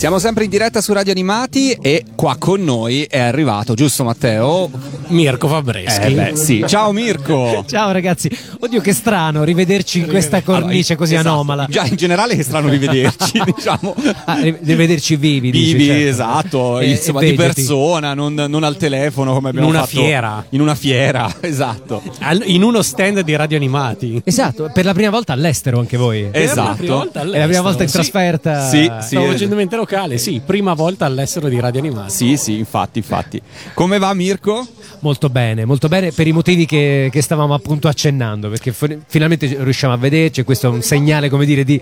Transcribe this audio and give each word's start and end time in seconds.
Siamo 0.00 0.18
sempre 0.18 0.44
in 0.44 0.50
diretta 0.50 0.80
su 0.80 0.94
Radio 0.94 1.12
Animati 1.12 1.72
e 1.72 2.04
qua 2.14 2.36
con 2.38 2.64
noi 2.64 3.02
è 3.02 3.18
arrivato, 3.18 3.74
giusto 3.74 4.02
Matteo? 4.02 4.70
Mirko 5.08 5.46
Fabreschi. 5.46 6.06
Eh 6.06 6.10
beh, 6.12 6.36
sì. 6.36 6.64
Ciao 6.66 6.90
Mirko. 6.92 7.62
Ciao 7.68 7.92
ragazzi. 7.92 8.30
Oddio 8.60 8.80
che 8.80 8.94
strano 8.94 9.44
rivederci 9.44 9.98
in 9.98 10.06
questa 10.06 10.40
cornice 10.40 10.96
così 10.96 11.12
Esatto. 11.16 11.28
anomala. 11.28 11.66
Già 11.68 11.84
in 11.84 11.96
generale 11.96 12.34
che 12.34 12.42
strano 12.44 12.68
rivederci, 12.70 13.42
diciamo. 13.54 13.94
Ah, 14.24 14.38
rivederci 14.40 15.16
vivi, 15.16 15.50
dici, 15.50 15.72
Vivi, 15.74 15.86
certo. 15.88 16.08
esatto, 16.08 16.78
Eh, 16.80 16.90
insomma, 16.92 17.20
e 17.20 17.30
di 17.30 17.34
persona, 17.36 18.14
non, 18.14 18.32
non 18.32 18.64
al 18.64 18.78
telefono 18.78 19.34
come 19.34 19.50
abbiamo 19.50 19.66
In 19.68 19.74
una 19.74 19.84
fatto. 19.84 20.00
fiera. 20.00 20.46
In 20.48 20.62
una 20.62 20.74
fiera, 20.76 21.30
esatto. 21.40 22.00
Al- 22.20 22.42
in 22.46 22.62
uno 22.62 22.80
stand 22.80 23.20
di 23.20 23.36
radio 23.36 23.58
animati. 23.58 24.18
Esatto, 24.24 24.70
per 24.72 24.86
la 24.86 24.94
prima 24.94 25.10
volta 25.10 25.34
all'estero 25.34 25.78
anche 25.78 25.98
voi. 25.98 26.26
Esatto. 26.32 27.06
È 27.12 27.38
la 27.38 27.44
prima 27.46 27.60
volta 27.60 27.82
in 27.82 27.88
Sì. 27.90 27.94
trasferta. 27.96 28.66
Sì, 28.66 28.90
sì. 29.00 29.06
Stavo 29.08 29.26
facendo 29.26 29.56
mente 29.56 29.76
locale, 29.90 30.18
sì, 30.18 30.40
prima 30.44 30.74
volta 30.74 31.04
all'estero 31.04 31.48
di 31.48 31.58
radio 31.58 31.80
animati. 31.80 32.12
Sì, 32.12 32.36
sì, 32.36 32.56
infatti, 32.56 32.98
infatti. 32.98 33.42
Come 33.74 33.98
va 33.98 34.14
Mirko? 34.14 34.64
Molto 35.00 35.28
bene, 35.28 35.64
molto 35.64 35.88
bene 35.88 36.12
per 36.12 36.26
i 36.28 36.32
motivi 36.32 36.64
che, 36.66 37.08
che 37.10 37.22
stavamo 37.22 37.54
appunto 37.54 37.88
accennando, 37.88 38.48
perché 38.48 38.72
finalmente 39.06 39.56
riusciamo 39.58 39.92
a 39.92 39.96
vederci, 39.96 40.44
questo 40.44 40.68
è 40.68 40.70
un 40.70 40.82
segnale, 40.82 41.28
come 41.28 41.44
dire, 41.44 41.64
di, 41.64 41.80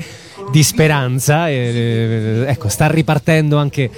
di 0.51 0.63
speranza. 0.63 1.49
e, 1.51 1.53
eh, 1.55 2.45
ecco, 2.47 2.69
sta 2.69 2.87
ripartendo 2.87 3.59
anche, 3.59 3.91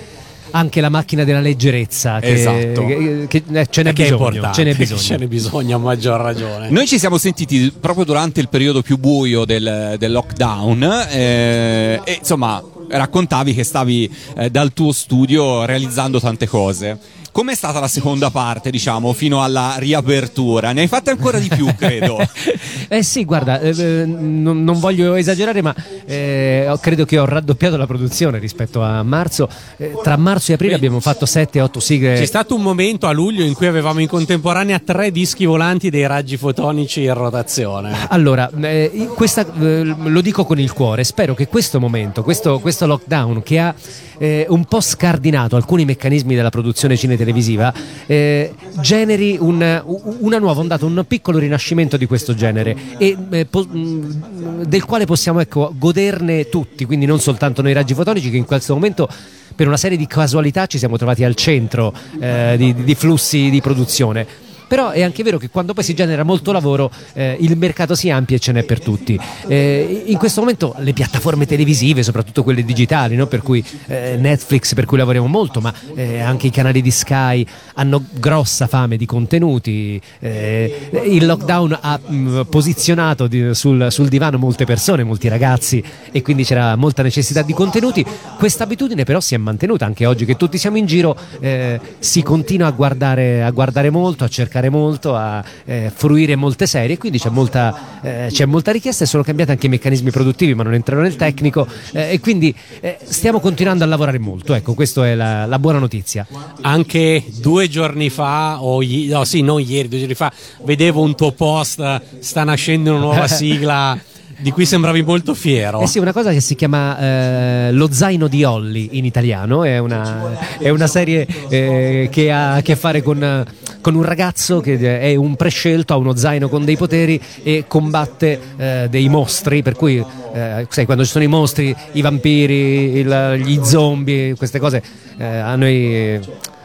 anche 0.52 0.80
la 0.80 0.88
macchina 0.88 1.22
della 1.22 1.40
leggerezza. 1.40 2.18
Che, 2.18 2.32
Esatto. 2.32 2.86
che- 2.86 3.26
che- 3.28 3.42
eh, 3.52 3.66
ce 3.70 3.82
n'è 3.82 3.92
bisogno. 3.92 4.50
Ce 4.52 4.64
n'è 4.64 4.74
bisogno. 4.74 5.00
ce 5.00 5.16
n'è 5.18 5.26
bisogno, 5.26 5.76
a 5.76 5.78
maggior 5.78 6.20
ragione. 6.20 6.70
Noi 6.70 6.86
ci 6.88 6.98
siamo 6.98 7.16
sentiti 7.18 7.72
proprio 7.78 8.04
durante 8.04 8.40
il 8.40 8.48
periodo 8.48 8.82
più 8.82 8.96
buio 8.96 9.44
del, 9.44 9.94
del 9.98 10.10
lockdown 10.10 10.82
eh, 11.10 12.00
e 12.02 12.12
insomma 12.18 12.60
raccontavi 12.90 13.54
che 13.54 13.64
stavi 13.64 14.10
eh, 14.36 14.50
dal 14.50 14.72
tuo 14.72 14.92
studio 14.92 15.64
realizzando 15.64 16.20
tante 16.20 16.46
cose. 16.46 16.98
Com'è 17.32 17.54
stata 17.54 17.78
la 17.78 17.88
seconda 17.88 18.30
parte, 18.30 18.70
diciamo, 18.70 19.12
fino 19.12 19.42
alla 19.42 19.76
riapertura? 19.78 20.72
Ne 20.72 20.82
hai 20.82 20.88
fatte 20.88 21.10
ancora 21.10 21.38
di 21.38 21.48
più, 21.48 21.72
credo. 21.76 22.18
Eh 22.92 23.04
sì, 23.04 23.24
guarda, 23.24 23.60
eh, 23.60 24.04
non, 24.04 24.64
non 24.64 24.80
voglio 24.80 25.14
esagerare, 25.14 25.62
ma 25.62 25.72
eh, 26.06 26.76
credo 26.80 27.04
che 27.04 27.20
ho 27.20 27.24
raddoppiato 27.24 27.76
la 27.76 27.86
produzione 27.86 28.40
rispetto 28.40 28.82
a 28.82 29.04
marzo. 29.04 29.48
Eh, 29.76 29.96
tra 30.02 30.16
marzo 30.16 30.50
e 30.50 30.54
aprile 30.54 30.74
abbiamo 30.74 30.98
fatto 30.98 31.24
7-8 31.24 31.78
sigle. 31.78 32.14
C'è 32.14 32.24
stato 32.24 32.56
un 32.56 32.62
momento 32.62 33.06
a 33.06 33.12
luglio 33.12 33.44
in 33.44 33.54
cui 33.54 33.68
avevamo 33.68 34.00
in 34.00 34.08
contemporanea 34.08 34.80
tre 34.80 35.12
dischi 35.12 35.44
volanti 35.44 35.88
dei 35.88 36.04
raggi 36.04 36.36
fotonici 36.36 37.04
in 37.04 37.14
rotazione. 37.14 38.08
Allora, 38.08 38.50
eh, 38.60 39.08
questa, 39.14 39.46
eh, 39.60 39.84
lo 39.84 40.20
dico 40.20 40.44
con 40.44 40.58
il 40.58 40.72
cuore, 40.72 41.04
spero 41.04 41.34
che 41.34 41.46
questo 41.46 41.78
momento, 41.78 42.24
questo, 42.24 42.58
questo 42.58 42.86
lockdown 42.86 43.42
che 43.44 43.58
ha 43.60 43.72
eh, 44.18 44.44
un 44.48 44.64
po' 44.66 44.80
scardinato 44.80 45.56
alcuni 45.56 45.86
meccanismi 45.86 46.34
della 46.34 46.50
produzione 46.50 46.96
cinetelevisiva, 47.20 47.72
eh, 48.06 48.52
generi 48.80 49.36
un- 49.38 49.82
una 50.20 50.38
nuova 50.38 50.60
ondata, 50.60 50.86
un 50.86 51.04
piccolo 51.06 51.38
rinascimento 51.38 51.96
di 51.96 52.06
questo 52.06 52.34
genere 52.34 52.76
e 52.98 53.16
eh, 53.30 53.44
po- 53.46 53.64
mh, 53.66 54.64
del 54.66 54.84
quale 54.84 55.04
possiamo 55.04 55.40
ecco, 55.40 55.72
goderne 55.76 56.48
tutti, 56.48 56.84
quindi 56.84 57.06
non 57.06 57.20
soltanto 57.20 57.62
noi 57.62 57.72
raggi 57.72 57.94
fotonici 57.94 58.30
che 58.30 58.36
in 58.36 58.44
questo 58.46 58.74
momento 58.74 59.08
per 59.54 59.66
una 59.66 59.76
serie 59.76 59.98
di 59.98 60.06
casualità 60.06 60.66
ci 60.66 60.78
siamo 60.78 60.96
trovati 60.96 61.22
al 61.24 61.34
centro 61.34 61.92
eh, 62.18 62.54
di, 62.56 62.74
di 62.74 62.94
flussi 62.94 63.50
di 63.50 63.60
produzione. 63.60 64.48
Però 64.70 64.90
è 64.90 65.02
anche 65.02 65.24
vero 65.24 65.36
che 65.36 65.50
quando 65.50 65.74
poi 65.74 65.82
si 65.82 65.94
genera 65.94 66.22
molto 66.22 66.52
lavoro 66.52 66.92
eh, 67.14 67.36
il 67.40 67.56
mercato 67.56 67.96
si 67.96 68.08
amplia 68.08 68.36
e 68.36 68.40
ce 68.40 68.52
n'è 68.52 68.62
per 68.62 68.78
tutti. 68.78 69.18
Eh, 69.48 70.04
in 70.06 70.16
questo 70.16 70.38
momento 70.38 70.76
le 70.78 70.92
piattaforme 70.92 71.44
televisive, 71.44 72.04
soprattutto 72.04 72.44
quelle 72.44 72.64
digitali, 72.64 73.16
no? 73.16 73.26
per 73.26 73.42
cui 73.42 73.64
eh, 73.88 74.14
Netflix, 74.16 74.74
per 74.74 74.84
cui 74.84 74.96
lavoriamo 74.96 75.26
molto, 75.26 75.60
ma 75.60 75.74
eh, 75.96 76.20
anche 76.20 76.46
i 76.46 76.50
canali 76.50 76.82
di 76.82 76.92
Sky 76.92 77.44
hanno 77.74 78.04
grossa 78.12 78.68
fame 78.68 78.96
di 78.96 79.06
contenuti. 79.06 80.00
Eh, 80.20 80.90
il 81.04 81.26
lockdown 81.26 81.76
ha 81.80 81.98
mh, 81.98 82.42
posizionato 82.48 83.26
di- 83.26 83.52
sul, 83.54 83.88
sul 83.90 84.06
divano 84.06 84.38
molte 84.38 84.66
persone, 84.66 85.02
molti 85.02 85.26
ragazzi 85.26 85.82
e 86.12 86.22
quindi 86.22 86.44
c'era 86.44 86.76
molta 86.76 87.02
necessità 87.02 87.42
di 87.42 87.54
contenuti. 87.54 88.06
Questa 88.38 88.62
abitudine 88.62 89.02
però 89.02 89.18
si 89.18 89.34
è 89.34 89.38
mantenuta 89.38 89.84
anche 89.84 90.06
oggi 90.06 90.24
che 90.24 90.36
tutti 90.36 90.58
siamo 90.58 90.76
in 90.76 90.86
giro, 90.86 91.16
eh, 91.40 91.80
si 91.98 92.22
continua 92.22 92.68
a 92.68 92.70
guardare, 92.70 93.42
a 93.42 93.50
guardare 93.50 93.90
molto, 93.90 94.22
a 94.22 94.28
cercare 94.28 94.59
molto, 94.68 95.16
a 95.16 95.42
eh, 95.64 95.90
fruire 95.94 96.36
molte 96.36 96.66
serie, 96.66 96.98
quindi 96.98 97.18
c'è 97.18 97.30
molta, 97.30 98.00
eh, 98.02 98.28
c'è 98.30 98.44
molta 98.44 98.72
richiesta 98.72 99.04
e 99.04 99.06
sono 99.06 99.22
cambiati 99.22 99.52
anche 99.52 99.66
i 99.66 99.68
meccanismi 99.70 100.10
produttivi, 100.10 100.54
ma 100.54 100.62
non 100.62 100.74
entrerò 100.74 101.00
nel 101.00 101.16
tecnico 101.16 101.66
eh, 101.92 102.12
e 102.12 102.20
quindi 102.20 102.54
eh, 102.80 102.98
stiamo 103.02 103.40
continuando 103.40 103.84
a 103.84 103.86
lavorare 103.86 104.18
molto, 104.18 104.54
ecco, 104.54 104.74
questa 104.74 105.06
è 105.06 105.14
la, 105.14 105.46
la 105.46 105.58
buona 105.58 105.78
notizia. 105.78 106.26
Anche 106.60 107.24
due 107.40 107.68
giorni 107.68 108.10
fa, 108.10 108.62
o 108.62 108.82
i- 108.82 109.06
no, 109.06 109.24
sì, 109.24 109.40
non 109.42 109.60
ieri, 109.60 109.88
due 109.88 109.98
giorni 110.00 110.14
fa, 110.14 110.32
vedevo 110.64 111.00
un 111.02 111.14
tuo 111.14 111.32
post, 111.32 112.00
sta 112.18 112.44
nascendo 112.44 112.90
una 112.90 113.00
nuova 113.00 113.26
sigla 113.28 113.98
di 114.40 114.50
cui 114.50 114.64
sembravi 114.66 115.02
molto 115.02 115.34
fiero. 115.34 115.80
Eh 115.80 115.86
sì, 115.86 115.98
una 115.98 116.12
cosa 116.12 116.32
che 116.32 116.40
si 116.40 116.54
chiama 116.54 116.98
eh, 116.98 117.72
Lo 117.72 117.92
zaino 117.92 118.26
di 118.28 118.44
Holly 118.44 118.88
in 118.92 119.04
italiano, 119.04 119.64
è 119.64 119.78
una, 119.78 120.36
è 120.58 120.68
una 120.70 120.86
serie 120.86 121.26
eh, 121.48 122.08
che 122.10 122.30
ha 122.32 122.54
a 122.54 122.62
che 122.62 122.76
fare 122.76 123.02
con, 123.02 123.44
con 123.80 123.94
un 123.94 124.02
ragazzo 124.02 124.60
che 124.60 125.00
è 125.00 125.14
un 125.14 125.36
prescelto, 125.36 125.92
ha 125.92 125.96
uno 125.96 126.16
zaino 126.16 126.48
con 126.48 126.64
dei 126.64 126.76
poteri 126.76 127.20
e 127.42 127.64
combatte 127.66 128.40
eh, 128.56 128.86
dei 128.90 129.08
mostri, 129.08 129.62
per 129.62 129.74
cui 129.74 130.04
eh, 130.32 130.66
sai, 130.68 130.84
quando 130.84 131.04
ci 131.04 131.10
sono 131.10 131.24
i 131.24 131.28
mostri, 131.28 131.74
i 131.92 132.00
vampiri, 132.00 132.98
il- 132.98 133.40
gli 133.44 133.60
zombie, 133.62 134.34
queste 134.36 134.58
cose 134.58 134.82
eh, 135.18 135.24
a 135.24 135.54
noi... 135.56 136.20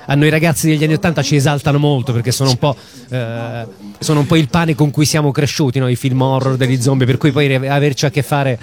A 0.08 0.16
noi 0.16 0.30
ragazzi 0.30 0.68
degli 0.68 0.84
anni 0.84 0.94
Ottanta 0.94 1.22
ci 1.22 1.36
esaltano 1.36 1.78
molto 1.78 2.14
perché 2.14 2.32
sono 2.32 2.52
un 2.52 2.58
po', 2.58 2.76
eh, 3.10 3.66
sono 4.00 4.20
un 4.20 4.26
po' 4.26 4.36
il 4.36 4.50
pane 4.50 4.76
con 4.76 4.92
cui 4.92 5.06
siamo 5.06 5.32
cresciuti, 5.32 5.80
no? 5.80 5.88
i 5.88 5.96
film 5.96 6.22
horror 6.22 6.58
degli 6.58 6.80
zombie, 6.82 7.06
per 7.06 7.18
cui 7.18 7.32
poi 7.32 7.54
averci 7.68 8.06
a 8.06 8.10
che 8.10 8.22
fare 8.22 8.60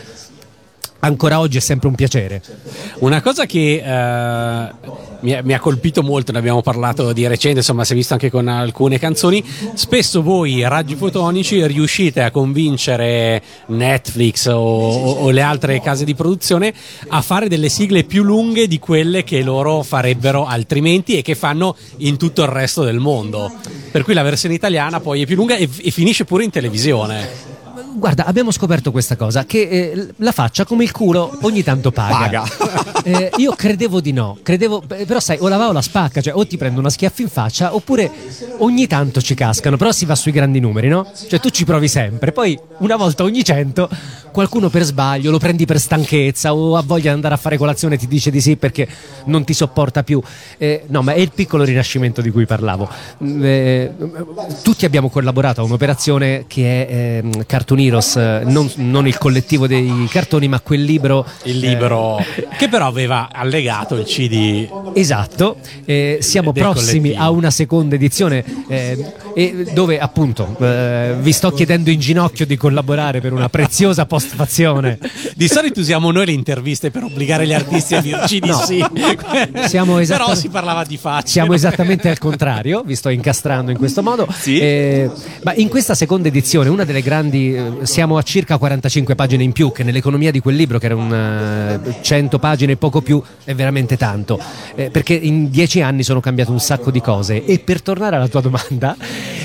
ancora 1.04 1.40
oggi 1.40 1.56
è 1.56 1.60
sempre 1.60 1.88
un 1.88 1.94
piacere. 1.94 2.40
Una 2.98 3.20
cosa 3.20 3.44
che 3.46 3.82
eh, 3.84 4.72
mi, 5.20 5.38
mi 5.42 5.52
ha 5.52 5.58
colpito 5.60 6.02
molto, 6.02 6.32
ne 6.32 6.38
abbiamo 6.38 6.62
parlato 6.62 7.12
di 7.12 7.26
recente, 7.26 7.58
insomma 7.58 7.84
si 7.84 7.92
è 7.92 7.96
visto 7.96 8.12
anche 8.12 8.30
con 8.30 8.46
alcune 8.48 8.98
canzoni, 8.98 9.44
spesso 9.74 10.22
voi 10.22 10.62
raggi 10.68 10.94
fotonici 10.94 11.64
riuscite 11.66 12.22
a 12.22 12.30
convincere 12.30 13.42
Netflix 13.66 14.46
o, 14.46 14.54
o- 14.58 15.12
o 15.24 15.30
le 15.30 15.42
altre 15.42 15.80
case 15.80 16.04
di 16.04 16.14
produzione 16.14 16.72
a 17.08 17.20
fare 17.20 17.48
delle 17.48 17.68
sigle 17.68 18.04
più 18.04 18.22
lunghe 18.22 18.68
di 18.68 18.78
quelle 18.78 19.24
che 19.24 19.42
loro 19.42 19.82
farebbero 19.82 20.46
altrimenti 20.46 21.16
e 21.18 21.22
che 21.22 21.34
fanno 21.34 21.76
in 21.98 22.16
tutto 22.16 22.42
il 22.42 22.48
resto 22.48 22.84
del 22.84 22.98
mondo. 22.98 23.50
Per 23.90 24.04
cui 24.04 24.14
la 24.14 24.22
versione 24.22 24.54
italiana 24.54 25.00
poi 25.00 25.22
è 25.22 25.26
più 25.26 25.36
lunga 25.36 25.56
e, 25.56 25.68
e 25.82 25.90
finisce 25.90 26.24
pure 26.24 26.44
in 26.44 26.50
televisione. 26.50 27.51
Guarda, 27.94 28.24
abbiamo 28.24 28.50
scoperto 28.50 28.90
questa 28.90 29.16
cosa, 29.16 29.44
che 29.44 29.68
eh, 29.68 30.08
la 30.16 30.32
faccia 30.32 30.64
come 30.64 30.84
il 30.84 30.92
culo 30.92 31.38
ogni 31.42 31.62
tanto 31.62 31.90
paga. 31.90 32.44
Eh, 33.04 33.32
io 33.38 33.52
credevo 33.56 34.00
di 34.00 34.12
no, 34.12 34.38
credevo, 34.44 34.80
però 34.80 35.18
sai, 35.18 35.36
o 35.40 35.48
la 35.48 35.56
va 35.56 35.66
o 35.66 35.72
la 35.72 35.82
spacca, 35.82 36.20
cioè 36.20 36.36
o 36.36 36.46
ti 36.46 36.56
prendo 36.56 36.78
una 36.78 36.88
schiaffa 36.88 37.22
in 37.22 37.28
faccia 37.28 37.74
oppure 37.74 38.08
ogni 38.58 38.86
tanto 38.86 39.20
ci 39.20 39.34
cascano, 39.34 39.76
però 39.76 39.90
si 39.90 40.04
va 40.04 40.14
sui 40.14 40.30
grandi 40.30 40.60
numeri, 40.60 40.86
no? 40.86 41.10
Cioè 41.28 41.40
tu 41.40 41.48
ci 41.48 41.64
provi 41.64 41.88
sempre, 41.88 42.30
poi 42.30 42.56
una 42.78 42.94
volta 42.94 43.24
ogni 43.24 43.42
cento 43.42 43.88
qualcuno 44.32 44.68
per 44.70 44.82
sbaglio 44.82 45.30
lo 45.30 45.38
prendi 45.38 45.66
per 45.66 45.78
stanchezza 45.78 46.54
o 46.54 46.76
ha 46.76 46.82
voglia 46.82 47.02
di 47.02 47.08
andare 47.10 47.34
a 47.34 47.36
fare 47.36 47.56
colazione 47.56 47.94
e 47.94 47.98
ti 47.98 48.08
dice 48.08 48.30
di 48.30 48.40
sì 48.40 48.56
perché 48.56 48.88
non 49.26 49.44
ti 49.44 49.52
sopporta 49.52 50.02
più. 50.02 50.20
Eh, 50.58 50.84
no, 50.88 51.02
ma 51.02 51.12
è 51.12 51.20
il 51.20 51.30
piccolo 51.32 51.62
rinascimento 51.62 52.20
di 52.20 52.30
cui 52.30 52.46
parlavo. 52.46 52.88
Mm, 53.22 53.44
eh, 53.44 53.94
tutti 54.62 54.84
abbiamo 54.84 55.10
collaborato 55.10 55.60
a 55.60 55.64
un'operazione 55.64 56.44
che 56.48 56.86
è 56.86 57.20
ehm, 57.22 57.46
Heroes, 57.86 58.16
eh, 58.16 58.42
non, 58.44 58.70
non 58.76 59.06
il 59.06 59.18
collettivo 59.18 59.66
dei 59.66 60.06
cartoni, 60.10 60.48
ma 60.48 60.60
quel 60.60 60.82
libro. 60.82 61.24
Il 61.44 61.58
libro 61.58 62.24
che 62.56 62.68
però 62.68 62.86
aveva 62.86 63.28
allegato 63.32 63.96
il 63.96 64.04
CD 64.04 64.68
Esatto, 64.94 65.56
eh, 65.84 66.18
siamo 66.20 66.52
prossimi 66.52 67.00
collettivo. 67.10 67.22
a 67.22 67.30
una 67.30 67.50
seconda 67.50 67.94
edizione 67.94 68.44
eh, 68.68 69.12
e 69.34 69.66
dove 69.72 69.98
appunto 69.98 70.54
eh, 70.60 71.14
vi 71.20 71.32
sto 71.32 71.50
chiedendo 71.52 71.90
in 71.90 71.98
ginocchio 72.00 72.46
di 72.46 72.56
collaborare 72.56 73.20
per 73.20 73.32
una 73.32 73.48
preziosa 73.48 74.06
postfazione. 74.06 74.98
Di 75.34 75.48
solito 75.48 75.80
usiamo 75.80 76.10
noi 76.10 76.26
le 76.26 76.32
interviste 76.32 76.90
per 76.90 77.04
obbligare 77.04 77.46
gli 77.46 77.52
artisti 77.54 77.94
a 77.94 78.00
dirci 78.00 78.38
di 78.40 78.48
No. 78.48 78.58
sì. 78.58 78.84
Siamo 79.66 79.92
Però 79.92 80.00
esattamente- 80.00 80.40
si 80.40 80.48
parlava 80.48 80.84
di 80.84 80.96
facce. 80.96 81.28
Siamo 81.28 81.54
esattamente 81.54 82.08
al 82.08 82.18
contrario, 82.18 82.82
vi 82.84 82.94
sto 82.94 83.08
incastrando 83.08 83.70
in 83.70 83.78
questo 83.78 84.02
modo. 84.02 84.26
Sì. 84.32 84.58
Eh, 84.58 85.10
ma 85.42 85.54
in 85.54 85.68
questa 85.68 85.94
seconda 85.94 86.28
edizione, 86.28 86.68
una 86.68 86.84
delle 86.84 87.02
grandi, 87.02 87.54
eh, 87.54 87.71
siamo 87.82 88.16
a 88.16 88.22
circa 88.22 88.58
45 88.58 89.14
pagine 89.14 89.42
in 89.42 89.52
più, 89.52 89.72
che 89.72 89.82
nell'economia 89.82 90.30
di 90.30 90.40
quel 90.40 90.56
libro, 90.56 90.78
che 90.78 90.86
era 90.86 90.96
un 90.96 91.12
eh, 91.12 92.00
100 92.00 92.38
pagine 92.38 92.72
e 92.72 92.76
poco 92.76 93.00
più, 93.00 93.22
è 93.44 93.54
veramente 93.54 93.96
tanto. 93.96 94.40
Eh, 94.74 94.90
perché 94.90 95.14
in 95.14 95.50
dieci 95.50 95.80
anni 95.80 96.02
sono 96.02 96.20
cambiate 96.20 96.50
un 96.50 96.60
sacco 96.60 96.90
di 96.90 97.00
cose. 97.00 97.44
E 97.44 97.58
per 97.58 97.82
tornare 97.82 98.16
alla 98.16 98.28
tua 98.28 98.40
domanda, 98.40 98.96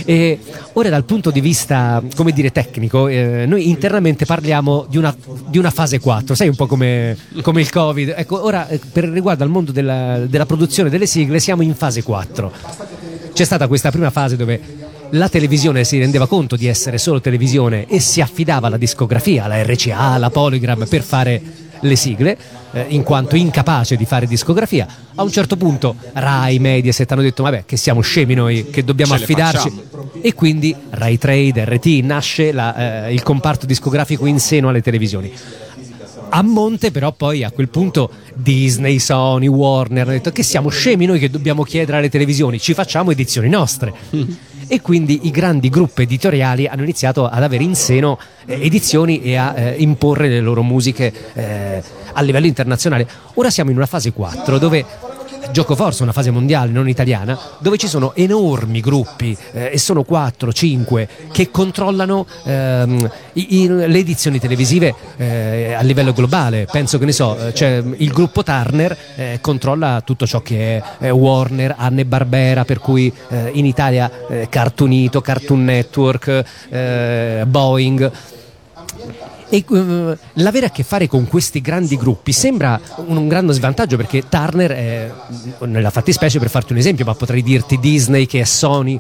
E 0.10 0.40
ora 0.74 0.88
dal 0.88 1.04
punto 1.04 1.32
di 1.32 1.42
vista, 1.42 2.02
come 2.16 2.32
dire, 2.32 2.54
tecnico, 2.54 3.10
eh, 3.10 3.46
noi 3.46 3.68
internamente 3.68 4.26
parliamo 4.26 4.86
di 4.88 4.98
una, 4.98 5.14
di 5.48 5.58
una, 5.58 5.70
fase 5.70 6.00
4, 6.00 6.34
sai 6.34 6.48
un 6.48 6.56
po' 6.56 6.66
come, 6.66 7.18
come 7.42 7.60
il 7.60 7.70
Covid. 7.70 8.14
Ecco, 8.16 8.42
ora 8.42 8.70
eh, 8.70 8.80
per 8.80 9.04
riguardo 9.04 9.44
al 9.44 9.50
mondo 9.50 9.74
della, 9.74 10.20
della 10.20 10.46
produzione 10.46 10.90
delle 10.90 11.08
sigle 11.08 11.42
siamo 11.42 11.62
in 11.62 11.76
fase 11.76 12.04
4. 12.04 12.52
C'è 13.34 13.44
stata 13.44 13.68
questa 13.68 13.92
prima 13.92 14.10
fase 14.10 14.38
dove 14.38 14.87
la 15.12 15.30
televisione 15.30 15.84
si 15.84 16.00
rendeva 16.00 16.28
conto 16.28 16.56
di 16.56 16.68
essere 16.68 16.98
solo 16.98 17.22
televisione 17.22 17.86
e 17.88 18.00
si 18.00 18.22
affidava 18.22 18.68
alla 18.68 18.78
discografia, 18.78 19.46
alla 19.46 19.62
RCA, 19.64 19.98
alla 19.98 20.30
Polygram 20.30 20.86
per 20.88 21.02
fare 21.02 21.42
le 21.80 21.96
sigle, 21.96 22.38
eh, 22.72 22.86
in 22.90 23.04
quanto 23.04 23.36
incapace 23.36 23.96
di 23.96 24.06
fare 24.06 24.28
discografia. 24.28 24.88
A 25.16 25.24
un 25.24 25.32
certo 25.32 25.56
punto 25.56 25.96
Rai, 26.14 26.60
Mediaset 26.60 27.12
hanno 27.12 27.22
detto 27.22 27.44
vabbè 27.44 27.64
che 27.66 27.78
siamo 27.78 28.02
scemi 28.02 28.34
noi, 28.34 28.70
che 28.70 28.84
dobbiamo 28.84 29.16
Ce 29.16 29.24
affidarci. 29.24 29.82
E 30.22 30.34
quindi 30.34 30.76
Rai 30.90 31.18
Trade, 31.18 31.66
RT, 31.66 31.86
nasce 32.04 32.52
la, 32.52 33.06
eh, 33.06 33.14
il 33.14 33.24
comparto 33.24 33.66
discografico 33.66 34.26
in 34.26 34.40
seno 34.40 34.70
alle 34.70 34.82
televisioni. 34.82 35.32
A 36.30 36.42
monte 36.42 36.92
però 36.92 37.14
poi 37.14 37.44
a 37.44 37.52
quel 37.52 37.70
punto 37.70 38.10
Disney, 38.34 39.00
Sony, 39.00 39.48
Warner 39.48 40.04
hanno 40.04 40.12
detto 40.12 40.32
che 40.32 40.44
siamo 40.44 40.68
scemi 40.70 41.06
noi 41.06 41.20
che 41.20 41.30
dobbiamo 41.30 41.64
chiedere 41.64 41.98
alle 41.98 42.10
televisioni, 42.10 42.60
ci 42.60 42.74
facciamo 42.74 43.12
edizioni 43.12 43.48
nostre. 43.48 43.94
e 44.68 44.82
quindi 44.82 45.28
i 45.28 45.32
grandi 45.32 45.70
gruppi 45.70 46.04
editoriali 46.04 46.68
hanno 46.68 46.84
iniziato 46.84 47.28
ad 47.28 47.42
avere 47.42 47.64
in 47.64 47.76
seno 47.76 48.20
eh, 48.46 48.66
edizioni 48.66 49.22
e 49.22 49.36
a 49.36 49.54
eh, 49.56 49.76
imporre 49.78 50.28
le 50.28 50.40
loro 50.40 50.64
musiche 50.64 51.14
eh, 51.34 51.84
a 52.14 52.22
livello 52.22 52.46
internazionale. 52.46 53.08
Ora 53.36 53.50
siamo 53.50 53.70
in 53.70 53.78
una 53.78 53.86
fase 53.86 54.12
4 54.12 54.58
dove 54.58 54.86
gioco 55.58 55.76
forza, 55.76 56.04
una 56.04 56.12
fase 56.12 56.30
mondiale 56.30 56.72
non 56.72 56.88
italiana, 56.88 57.36
dove 57.58 57.78
ci 57.78 57.88
sono 57.88 58.14
enormi 58.14 58.80
gruppi, 58.80 59.36
eh, 59.54 59.72
e 59.74 59.80
sono 59.80 60.04
4, 60.04 60.54
5, 60.54 61.10
che 61.32 61.50
controllano 61.50 62.28
ehm, 62.44 63.10
i, 63.34 63.64
i, 63.64 63.68
le 63.68 63.98
edizioni 63.98 64.38
televisive 64.38 64.94
eh, 65.18 65.74
a 65.74 65.82
livello 65.82 66.14
globale. 66.14 66.68
Penso 66.72 67.00
che 67.00 67.06
ne 67.06 67.12
so, 67.12 67.52
cioè, 67.54 67.84
il 67.98 68.12
gruppo 68.12 68.44
Turner 68.44 68.96
eh, 69.16 69.40
controlla 69.42 70.04
tutto 70.06 70.28
ciò 70.28 70.44
che 70.44 70.80
è 71.00 71.10
Warner, 71.10 71.74
Anne 71.76 72.06
Barbera, 72.06 72.64
per 72.64 72.78
cui 72.78 73.12
eh, 73.30 73.50
in 73.54 73.66
Italia 73.66 74.12
eh, 74.30 74.50
Cartoonito, 74.50 75.22
Cartoon 75.22 75.64
Network, 75.64 76.46
Boeing 77.48 78.12
e 79.50 79.64
uh, 79.68 80.18
l'avere 80.34 80.66
a 80.66 80.70
che 80.70 80.84
fare 80.84 81.08
con 81.08 81.28
questi 81.28 81.62
grandi 81.62 81.98
gruppi 81.98 82.32
sembra 82.32 82.80
un, 82.98 83.18
un 83.18 83.28
grande 83.28 83.54
svantaggio 83.54 83.96
perché 83.96 84.28
Turner 84.28 84.72
è 84.72 85.12
nella 85.66 85.90
fattispecie 85.90 86.40
per 86.40 86.50
farti 86.50 86.74
un 86.74 86.80
esempio, 86.80 87.06
ma 87.06 87.16
potrei 87.16 87.44
dirti 87.44 87.80
Disney 87.80 88.26
che 88.26 88.42
è 88.42 88.44
Sony. 88.44 89.00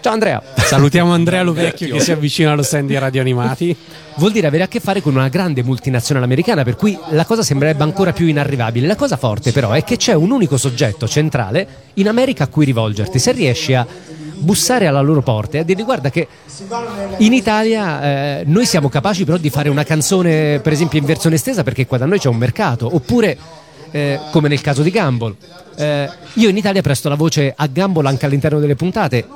Ciao 0.00 0.12
Andrea. 0.12 0.40
Salutiamo 0.54 1.12
Andrea 1.12 1.42
Lovecchio 1.42 1.96
che 1.96 2.00
si 2.00 2.12
avvicina 2.12 2.52
allo 2.52 2.62
stand 2.62 2.86
di 2.86 2.96
Radio 2.96 3.20
Animati. 3.20 3.76
Vuol 4.18 4.30
dire 4.30 4.46
avere 4.46 4.62
a 4.62 4.68
che 4.68 4.78
fare 4.78 5.00
con 5.00 5.14
una 5.14 5.28
grande 5.28 5.64
multinazionale 5.64 6.24
americana, 6.24 6.62
per 6.62 6.76
cui 6.76 6.96
la 7.10 7.24
cosa 7.24 7.42
sembrerebbe 7.42 7.82
ancora 7.82 8.12
più 8.12 8.26
inarrivabile. 8.26 8.86
La 8.86 8.94
cosa 8.94 9.16
forte 9.16 9.50
però 9.50 9.72
è 9.72 9.82
che 9.82 9.96
c'è 9.96 10.14
un 10.14 10.30
unico 10.30 10.56
soggetto 10.56 11.08
centrale 11.08 11.66
in 11.94 12.06
America 12.06 12.44
a 12.44 12.46
cui 12.46 12.64
rivolgerti. 12.64 13.18
Se 13.18 13.32
riesci 13.32 13.74
a 13.74 13.84
bussare 14.38 14.86
alla 14.86 15.00
loro 15.00 15.22
porta 15.22 15.58
e 15.58 15.64
dirgli 15.64 15.84
guarda 15.84 16.10
che 16.10 16.28
in 17.18 17.32
Italia 17.32 18.02
eh, 18.02 18.42
noi 18.46 18.66
siamo 18.66 18.88
capaci 18.88 19.24
però 19.24 19.36
di 19.36 19.50
fare 19.50 19.68
una 19.68 19.84
canzone 19.84 20.60
per 20.60 20.72
esempio 20.72 20.98
in 20.98 21.04
versione 21.04 21.36
estesa 21.36 21.62
perché 21.62 21.86
qua 21.86 21.98
da 21.98 22.06
noi 22.06 22.18
c'è 22.18 22.28
un 22.28 22.36
mercato. 22.36 22.94
Oppure 22.94 23.36
eh, 23.90 24.20
come 24.30 24.48
nel 24.48 24.60
caso 24.60 24.82
di 24.82 24.90
Gumball 24.90 25.34
eh, 25.76 26.10
io 26.34 26.48
in 26.48 26.56
Italia 26.56 26.82
presto 26.82 27.08
la 27.08 27.14
voce 27.14 27.52
a 27.56 27.66
Gumball 27.66 28.06
anche 28.06 28.26
all'interno 28.26 28.58
delle 28.58 28.74
puntate 28.74 29.26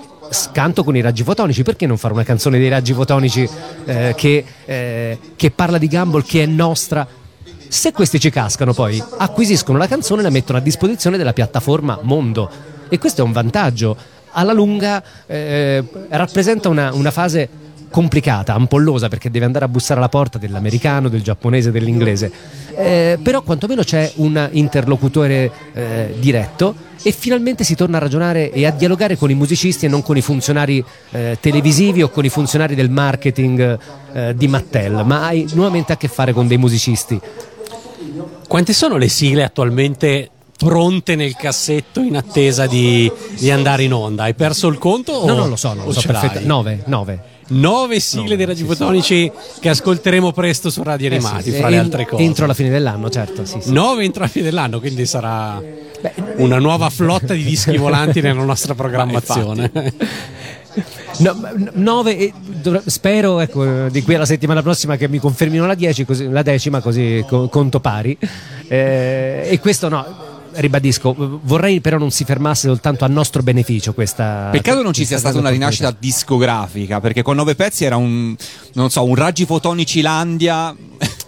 canto 0.52 0.84
con 0.84 0.96
i 0.96 1.00
raggi 1.00 1.22
fotonici 1.22 1.62
perché 1.62 1.86
non 1.86 1.96
fare 1.96 2.14
una 2.14 2.22
canzone 2.24 2.58
dei 2.58 2.68
raggi 2.68 2.92
fotonici 2.92 3.48
eh, 3.84 4.14
che, 4.16 4.44
eh, 4.64 5.18
che 5.36 5.50
parla 5.50 5.78
di 5.78 5.88
Gumball 5.88 6.24
che 6.24 6.42
è 6.42 6.46
nostra? 6.46 7.06
Se 7.68 7.92
questi 7.92 8.18
ci 8.18 8.30
cascano 8.30 8.72
poi 8.72 9.02
acquisiscono 9.18 9.78
la 9.78 9.86
canzone 9.86 10.20
e 10.20 10.24
la 10.24 10.30
mettono 10.30 10.58
a 10.58 10.60
disposizione 10.60 11.16
della 11.16 11.32
piattaforma 11.32 12.00
Mondo. 12.02 12.50
E 12.88 12.98
questo 12.98 13.22
è 13.22 13.24
un 13.24 13.30
vantaggio 13.30 13.96
alla 14.32 14.52
lunga 14.52 15.02
eh, 15.26 15.84
rappresenta 16.08 16.68
una, 16.68 16.92
una 16.92 17.10
fase 17.10 17.48
complicata, 17.90 18.54
ampollosa 18.54 19.08
perché 19.08 19.30
deve 19.30 19.44
andare 19.44 19.64
a 19.64 19.68
bussare 19.68 19.98
alla 19.98 20.08
porta 20.08 20.38
dell'americano, 20.38 21.08
del 21.08 21.22
giapponese, 21.22 21.70
dell'inglese, 21.72 22.30
eh, 22.76 23.18
però 23.22 23.42
quantomeno 23.42 23.82
c'è 23.82 24.10
un 24.16 24.48
interlocutore 24.52 25.50
eh, 25.72 26.14
diretto 26.18 26.74
e 27.02 27.12
finalmente 27.12 27.64
si 27.64 27.74
torna 27.74 27.96
a 27.96 28.00
ragionare 28.00 28.52
e 28.52 28.64
a 28.64 28.70
dialogare 28.70 29.16
con 29.16 29.30
i 29.30 29.34
musicisti 29.34 29.86
e 29.86 29.88
non 29.88 30.02
con 30.02 30.16
i 30.16 30.22
funzionari 30.22 30.84
eh, 31.10 31.36
televisivi 31.40 32.02
o 32.02 32.10
con 32.10 32.24
i 32.24 32.28
funzionari 32.28 32.74
del 32.74 32.90
marketing 32.90 33.78
eh, 34.12 34.34
di 34.36 34.48
Mattel, 34.48 35.02
ma 35.04 35.26
hai 35.26 35.48
nuovamente 35.54 35.92
a 35.92 35.96
che 35.96 36.08
fare 36.08 36.32
con 36.32 36.46
dei 36.46 36.58
musicisti. 36.58 37.20
Quante 38.46 38.72
sono 38.72 38.96
le 38.96 39.08
sigle 39.08 39.44
attualmente 39.44 40.30
pronte 40.60 41.14
nel 41.14 41.34
cassetto 41.36 42.00
in 42.00 42.18
attesa 42.18 42.66
di, 42.66 43.10
di, 43.38 43.50
andare 43.50 43.84
in 43.84 43.94
onda. 43.94 44.24
Hai 44.24 44.34
perso 44.34 44.68
il 44.68 44.76
conto? 44.76 45.24
No, 45.24 45.32
o, 45.32 45.36
non 45.36 45.48
lo 45.48 45.56
so, 45.56 45.72
non 45.72 45.86
lo 45.86 45.92
so 45.92 46.02
perfettamente. 46.02 46.46
9, 46.46 46.82
9. 46.84 47.22
Nove 47.52 47.98
sigle 47.98 48.36
dei 48.36 48.44
radiofotonici 48.44 49.32
sì, 49.32 49.32
sì. 49.54 49.60
che 49.60 49.70
ascolteremo 49.70 50.32
presto 50.32 50.68
su 50.68 50.82
Radio 50.82 51.08
Animati, 51.08 51.48
eh 51.48 51.52
sì, 51.52 51.58
fra 51.58 51.70
le 51.70 51.78
altre 51.78 52.06
cose. 52.06 52.22
Entro 52.22 52.44
la 52.44 52.52
fine 52.52 52.68
dell'anno, 52.68 53.08
certo. 53.08 53.42
Nove 53.66 54.04
entro 54.04 54.20
la 54.20 54.28
fine 54.28 54.44
dell'anno, 54.44 54.80
quindi 54.80 55.06
sarà 55.06 55.58
Beh, 55.58 56.12
una 56.36 56.58
nuova 56.58 56.90
flotta 56.90 57.32
di 57.32 57.42
dischi 57.42 57.76
volanti 57.78 58.20
nella 58.20 58.44
nostra 58.44 58.74
programmazione. 58.74 59.72
No, 61.18 61.36
9 61.72 62.32
spero 62.84 63.40
ecco, 63.40 63.88
di 63.88 64.02
qui 64.02 64.14
alla 64.14 64.26
settimana 64.26 64.62
prossima 64.62 64.96
che 64.96 65.08
mi 65.08 65.18
confermino 65.18 65.66
la, 65.66 65.74
10, 65.74 66.04
così, 66.04 66.28
la 66.28 66.42
decima 66.42 66.80
così 66.80 67.24
conto 67.26 67.80
pari 67.80 68.16
eh, 68.68 69.48
e 69.50 69.58
questo 69.58 69.88
no 69.88 70.29
ribadisco, 70.60 71.40
vorrei 71.42 71.80
però 71.80 71.98
non 71.98 72.10
si 72.10 72.24
fermasse 72.24 72.68
soltanto 72.68 73.04
a 73.04 73.08
nostro 73.08 73.42
beneficio 73.42 73.92
questa. 73.92 74.48
Peccato 74.52 74.82
non 74.82 74.92
ci 74.92 75.04
sia 75.04 75.18
stata 75.18 75.38
una 75.38 75.50
rinascita 75.50 75.94
discografica, 75.96 77.00
perché 77.00 77.22
con 77.22 77.36
nove 77.36 77.54
pezzi 77.54 77.84
era 77.84 77.96
un, 77.96 78.34
non 78.74 78.90
so, 78.90 79.04
un 79.04 79.14
Raggi 79.14 79.44
Fotonici 79.46 80.00
Landia. 80.00 80.74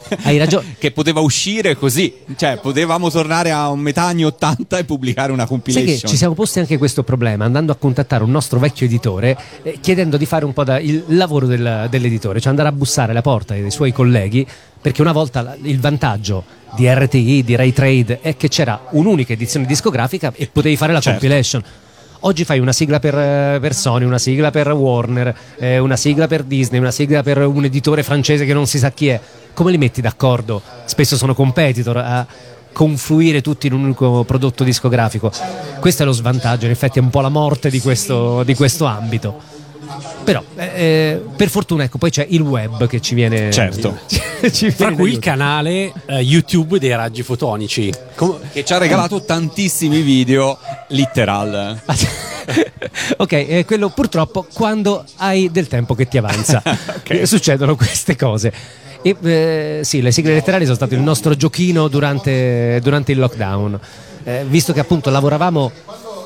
Hai 0.23 0.39
ragione. 0.39 0.75
che 0.79 0.91
poteva 0.91 1.21
uscire 1.21 1.77
così, 1.77 2.15
cioè 2.37 2.59
potevamo 2.59 3.11
tornare 3.11 3.51
a 3.51 3.71
un 3.71 3.81
metà 3.81 4.05
anni 4.05 4.25
80 4.25 4.79
e 4.79 4.85
pubblicare 4.85 5.33
una 5.33 5.47
compilation. 5.47 5.89
Sai 5.89 6.01
che 6.01 6.09
ci 6.09 6.17
siamo 6.17 6.35
posti 6.35 6.59
anche 6.59 6.79
questo 6.79 7.03
problema 7.03 7.45
andando 7.45 7.73
a 7.73 7.77
contattare 7.77 8.25
un 8.25 8.31
nostro 8.31 8.59
vecchio 8.59 8.87
editore 8.87 9.37
eh, 9.63 9.79
chiedendo 9.81 10.17
di 10.17 10.27
fare 10.27 10.45
un 10.45 10.53
po' 10.53 10.65
da, 10.65 10.79
il 10.79 11.05
lavoro 11.09 11.47
del, 11.47 11.87
dell'editore, 11.91 12.41
cioè 12.41 12.51
andare 12.51 12.69
a 12.69 12.73
bussare 12.73 13.13
alla 13.13 13.23
porta 13.23 13.55
dei 13.55 13.71
suoi 13.71 13.93
colleghi 13.93 14.47
perché 14.81 15.01
una 15.01 15.13
volta 15.13 15.57
il 15.63 15.79
vantaggio 15.79 16.45
di 16.75 16.89
RTI, 16.89 17.45
di 17.45 17.55
Ray 17.55 17.73
Trade 17.73 18.21
è 18.21 18.37
che 18.37 18.49
c'era 18.49 18.89
un'unica 18.91 19.33
edizione 19.33 19.67
discografica 19.67 20.33
e 20.35 20.49
potevi 20.51 20.77
fare 20.77 20.93
la 20.93 21.01
certo. 21.01 21.21
compilation. 21.21 21.63
Oggi 22.25 22.45
fai 22.45 22.61
una 22.61 22.73
sigla 22.73 23.01
per, 23.01 23.19
eh, 23.19 23.59
per, 23.61 23.75
Sony, 23.75 24.05
una 24.05 24.19
sigla 24.19 24.53
per 24.53 24.71
Warner, 24.71 25.35
eh, 25.57 25.79
una 25.79 25.97
sigla 25.97 26.29
per 26.29 26.45
Disney, 26.45 26.79
una 26.79 26.93
sigla 26.93 27.21
per 27.23 27.45
un 27.45 27.65
editore 27.65 28.05
francese 28.05 28.45
che 28.45 28.53
non 28.53 28.67
si 28.67 28.79
sa 28.79 28.93
chi 28.93 29.09
è. 29.09 29.21
Come 29.53 29.73
li 29.73 29.79
metti 29.79 30.01
d'accordo? 30.01 30.63
Spesso 30.85 31.17
sono 31.17 31.35
competitor 31.35 31.97
a 31.97 32.25
confluire 32.73 33.41
tutti 33.41 33.67
in 33.67 33.73
un 33.73 33.83
unico 33.83 34.23
prodotto 34.23 34.63
discografico. 34.63 35.33
Questo 35.81 36.05
è 36.05 36.07
lo 36.07 36.13
svantaggio, 36.13 36.67
in 36.67 36.71
effetti 36.71 37.01
è 37.01 37.03
un 37.03 37.11
po' 37.11 37.23
la 37.23 37.29
morte 37.29 37.71
di 37.71 37.81
questo, 37.81 38.45
di 38.45 38.55
questo 38.55 38.85
ambito. 38.85 39.52
Però 40.25 40.43
eh, 40.57 40.71
eh, 40.75 41.23
per 41.37 41.49
fortuna 41.49 41.85
ecco, 41.85 41.99
poi 41.99 42.11
c'è 42.11 42.27
il 42.29 42.41
web 42.41 42.87
che 42.87 43.01
ci 43.01 43.15
viene 43.15 43.51
certo. 43.51 43.99
ci 44.07 44.21
viene 44.67 44.73
fra 44.73 44.93
cui 44.93 45.11
il 45.11 45.19
canale 45.19 45.93
eh, 46.07 46.21
YouTube 46.21 46.79
dei 46.79 46.95
raggi 46.95 47.23
fotonici. 47.23 47.93
Com- 48.15 48.39
che 48.53 48.65
ci 48.65 48.73
ha 48.73 48.79
regalato 48.79 49.23
tantissimi 49.23 50.03
video 50.03 50.59
literal. 50.89 51.81
Ok 53.19 53.33
eh, 53.33 53.65
quello 53.65 53.91
purtroppo 53.91 54.45
quando 54.53 55.05
hai 55.19 55.51
del 55.53 55.69
tempo 55.69 55.95
che 55.95 56.09
ti 56.09 56.19
avanza. 56.19 56.63
Okay. 57.03 57.27
succedono 57.27 57.75
queste 57.75 58.17
cose. 58.17 58.53
E, 59.03 59.17
eh, 59.23 59.81
sì, 59.83 60.01
le 60.01 60.13
sigle 60.13 60.35
letterali 60.35 60.65
sono 60.65 60.77
state 60.77 60.95
il 60.95 61.01
nostro 61.01 61.35
giochino 61.35 61.89
durante, 61.89 62.79
durante 62.83 63.13
il 63.13 63.19
lockdown. 63.19 63.79
Eh, 64.25 64.45
visto 64.47 64.73
che 64.73 64.81
appunto 64.81 65.11
lavoravamo 65.11 65.73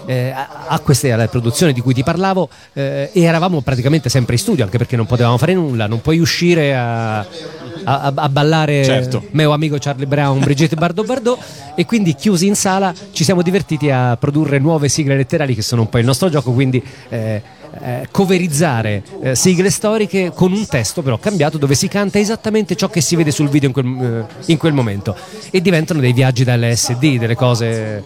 eh, 0.06 0.32
a 0.32 0.78
queste 0.80 1.12
alle 1.12 1.28
produzioni 1.28 1.72
di 1.72 1.80
cui 1.80 1.94
ti 1.94 2.02
parlavo 2.02 2.48
eh, 2.72 3.10
e 3.12 3.22
eravamo 3.22 3.60
praticamente 3.60 4.08
sempre 4.08 4.34
in 4.34 4.40
studio 4.40 4.64
anche 4.64 4.78
perché 4.78 4.96
non 4.96 5.06
potevamo 5.06 5.36
fare 5.36 5.54
nulla, 5.54 5.86
non 5.86 6.00
puoi 6.00 6.18
uscire 6.18 6.74
a, 6.74 7.18
a, 7.18 8.12
a 8.14 8.28
ballare 8.28 8.84
certo. 8.84 9.24
mio 9.32 9.52
amico 9.52 9.76
Charlie 9.78 10.06
Brown, 10.06 10.38
Brigitte 10.40 10.74
Bardot 10.76 11.06
Bardot 11.06 11.38
e 11.74 11.84
quindi 11.84 12.14
chiusi 12.14 12.46
in 12.46 12.54
sala 12.54 12.94
ci 13.12 13.24
siamo 13.24 13.42
divertiti 13.42 13.90
a 13.90 14.16
produrre 14.16 14.58
nuove 14.58 14.88
sigle 14.88 15.16
letterali 15.16 15.54
che 15.54 15.62
sono 15.62 15.82
un 15.82 15.88
po' 15.88 15.98
il 15.98 16.04
nostro 16.04 16.28
gioco, 16.28 16.52
quindi 16.52 16.82
eh, 17.08 17.42
eh, 17.82 18.08
coverizzare 18.10 19.02
eh, 19.22 19.34
sigle 19.34 19.70
storiche 19.70 20.32
con 20.34 20.52
un 20.52 20.66
testo 20.66 21.02
però 21.02 21.18
cambiato 21.18 21.58
dove 21.58 21.74
si 21.74 21.88
canta 21.88 22.18
esattamente 22.18 22.76
ciò 22.76 22.88
che 22.88 23.00
si 23.00 23.16
vede 23.16 23.30
sul 23.30 23.48
video 23.48 23.68
in 23.68 23.74
quel, 23.74 23.86
eh, 23.86 24.52
in 24.52 24.56
quel 24.58 24.72
momento 24.72 25.16
e 25.50 25.60
diventano 25.60 26.00
dei 26.00 26.12
viaggi 26.12 26.44
dall'SD, 26.44 27.18
delle 27.18 27.34
cose 27.34 28.02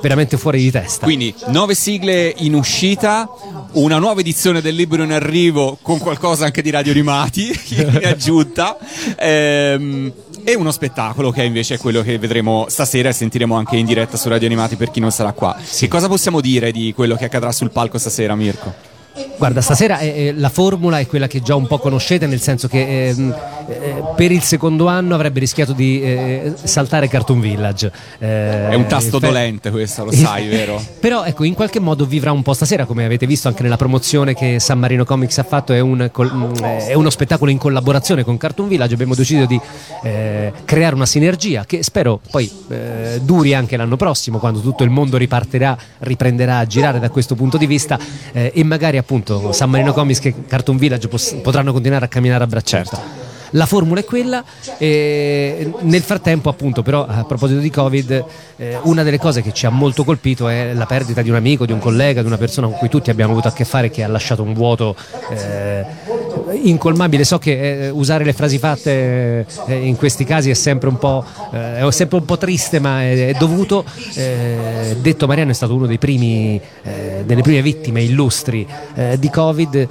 veramente 0.00 0.36
fuori 0.36 0.60
di 0.60 0.70
testa. 0.70 1.04
Quindi 1.06 1.34
nove 1.46 1.74
sigle 1.74 2.34
in 2.38 2.54
uscita, 2.54 3.28
una 3.72 3.98
nuova 3.98 4.20
edizione 4.20 4.60
del 4.60 4.74
libro 4.74 5.02
in 5.02 5.12
arrivo 5.12 5.78
con 5.80 5.98
qualcosa 5.98 6.44
anche 6.44 6.62
di 6.62 6.70
radio 6.70 6.92
animati 6.92 7.48
in 7.76 8.00
aggiunta. 8.04 8.76
Ehm, 9.16 10.12
e 10.46 10.54
uno 10.54 10.70
spettacolo 10.70 11.30
che 11.30 11.40
è 11.40 11.44
invece 11.44 11.78
quello 11.78 12.02
che 12.02 12.18
vedremo 12.18 12.66
stasera 12.68 13.08
e 13.08 13.12
sentiremo 13.14 13.56
anche 13.56 13.76
in 13.76 13.86
diretta 13.86 14.18
su 14.18 14.28
Radio 14.28 14.46
Animati 14.46 14.76
per 14.76 14.90
chi 14.90 15.00
non 15.00 15.10
sarà 15.10 15.32
qua. 15.32 15.56
Che 15.58 15.88
cosa 15.88 16.06
possiamo 16.06 16.42
dire 16.42 16.70
di 16.70 16.92
quello 16.94 17.16
che 17.16 17.24
accadrà 17.24 17.50
sul 17.50 17.70
palco 17.70 17.96
stasera, 17.96 18.34
Mirko? 18.34 18.93
Guarda, 19.36 19.60
stasera 19.60 19.98
eh, 19.98 20.06
eh, 20.06 20.34
la 20.36 20.48
formula 20.48 20.98
è 20.98 21.06
quella 21.06 21.26
che 21.26 21.42
già 21.42 21.54
un 21.54 21.66
po' 21.66 21.78
conoscete, 21.78 22.26
nel 22.26 22.40
senso 22.40 22.68
che 22.68 23.08
ehm, 23.08 23.34
eh, 23.68 24.02
per 24.14 24.30
il 24.30 24.42
secondo 24.42 24.86
anno 24.86 25.14
avrebbe 25.14 25.40
rischiato 25.40 25.72
di 25.72 26.00
eh, 26.02 26.52
saltare 26.62 27.08
Cartoon 27.08 27.40
Village. 27.40 27.90
Eh, 28.18 28.68
è 28.68 28.74
un 28.74 28.86
tasto 28.86 29.18
per... 29.18 29.30
dolente 29.30 29.70
questo, 29.70 30.04
lo 30.04 30.12
sai, 30.12 30.48
vero? 30.48 30.82
Però 31.00 31.24
ecco, 31.24 31.44
in 31.44 31.54
qualche 31.54 31.80
modo 31.80 32.06
vivrà 32.06 32.30
un 32.30 32.42
po' 32.42 32.52
stasera, 32.52 32.84
come 32.84 33.04
avete 33.04 33.26
visto 33.26 33.48
anche 33.48 33.62
nella 33.62 33.76
promozione 33.76 34.34
che 34.34 34.60
San 34.60 34.78
Marino 34.78 35.04
Comics 35.04 35.38
ha 35.38 35.44
fatto, 35.44 35.72
è, 35.72 35.80
un, 35.80 36.10
mm, 36.16 36.54
è 36.54 36.94
uno 36.94 37.10
spettacolo 37.10 37.50
in 37.50 37.58
collaborazione 37.58 38.22
con 38.22 38.36
Cartoon 38.36 38.68
Village, 38.68 38.94
abbiamo 38.94 39.14
deciso 39.14 39.46
di 39.46 39.60
eh, 40.04 40.52
creare 40.64 40.94
una 40.94 41.06
sinergia 41.06 41.64
che 41.64 41.82
spero 41.82 42.20
poi 42.30 42.50
duri 43.20 43.54
anche 43.54 43.76
l'anno 43.76 43.96
prossimo, 43.96 44.38
quando 44.38 44.60
tutto 44.60 44.84
il 44.84 44.90
mondo 44.90 45.16
ripartirà, 45.16 45.76
riprenderà 45.98 46.58
a 46.58 46.66
girare 46.66 46.98
da 46.98 47.10
questo 47.10 47.34
punto 47.34 47.56
di 47.56 47.66
vista 47.66 47.98
e 48.32 48.64
magari 48.64 48.96
appunto 48.98 49.23
San 49.52 49.70
Marino 49.70 49.92
Comics 49.92 50.24
e 50.24 50.34
Cartoon 50.46 50.76
Village 50.76 51.08
pos- 51.08 51.36
potranno 51.42 51.72
continuare 51.72 52.04
a 52.04 52.08
camminare 52.08 52.44
a 52.44 52.46
braccetto. 52.46 52.96
Certo. 52.96 53.22
La 53.54 53.66
formula 53.66 54.00
è 54.00 54.04
quella 54.04 54.42
e 54.78 55.72
nel 55.82 56.02
frattempo 56.02 56.48
appunto 56.48 56.82
però 56.82 57.06
a 57.06 57.24
proposito 57.24 57.60
di 57.60 57.70
Covid 57.70 58.24
eh, 58.56 58.78
una 58.82 59.04
delle 59.04 59.18
cose 59.18 59.42
che 59.42 59.52
ci 59.52 59.64
ha 59.64 59.70
molto 59.70 60.02
colpito 60.02 60.48
è 60.48 60.72
la 60.72 60.86
perdita 60.86 61.22
di 61.22 61.30
un 61.30 61.36
amico, 61.36 61.64
di 61.64 61.70
un 61.70 61.78
collega, 61.78 62.20
di 62.20 62.26
una 62.26 62.36
persona 62.36 62.66
con 62.66 62.76
cui 62.76 62.88
tutti 62.88 63.10
abbiamo 63.10 63.30
avuto 63.30 63.46
a 63.46 63.52
che 63.52 63.64
fare 63.64 63.90
che 63.90 64.02
ha 64.02 64.08
lasciato 64.08 64.42
un 64.42 64.54
vuoto 64.54 64.96
eh, 65.30 65.84
incolmabile. 66.62 67.24
So 67.24 67.38
che 67.38 67.86
eh, 67.86 67.90
usare 67.90 68.24
le 68.24 68.32
frasi 68.32 68.58
fatte 68.58 69.46
eh, 69.66 69.74
in 69.74 69.96
questi 69.96 70.24
casi 70.24 70.50
è 70.50 70.54
sempre 70.54 70.88
un 70.88 70.98
po', 70.98 71.24
eh, 71.52 71.86
sempre 71.90 72.18
un 72.18 72.24
po 72.24 72.36
triste 72.38 72.78
ma 72.78 73.02
è, 73.02 73.28
è 73.28 73.32
dovuto. 73.38 73.84
Eh, 74.14 74.96
detto 75.00 75.26
Mariano 75.26 75.50
è 75.50 75.54
stato 75.54 75.74
uno 75.74 75.86
dei 75.86 75.98
primi, 75.98 76.60
delle 77.24 77.42
prime 77.42 77.62
vittime 77.62 78.02
illustri 78.02 78.66
di 79.18 79.30
Covid 79.30 79.88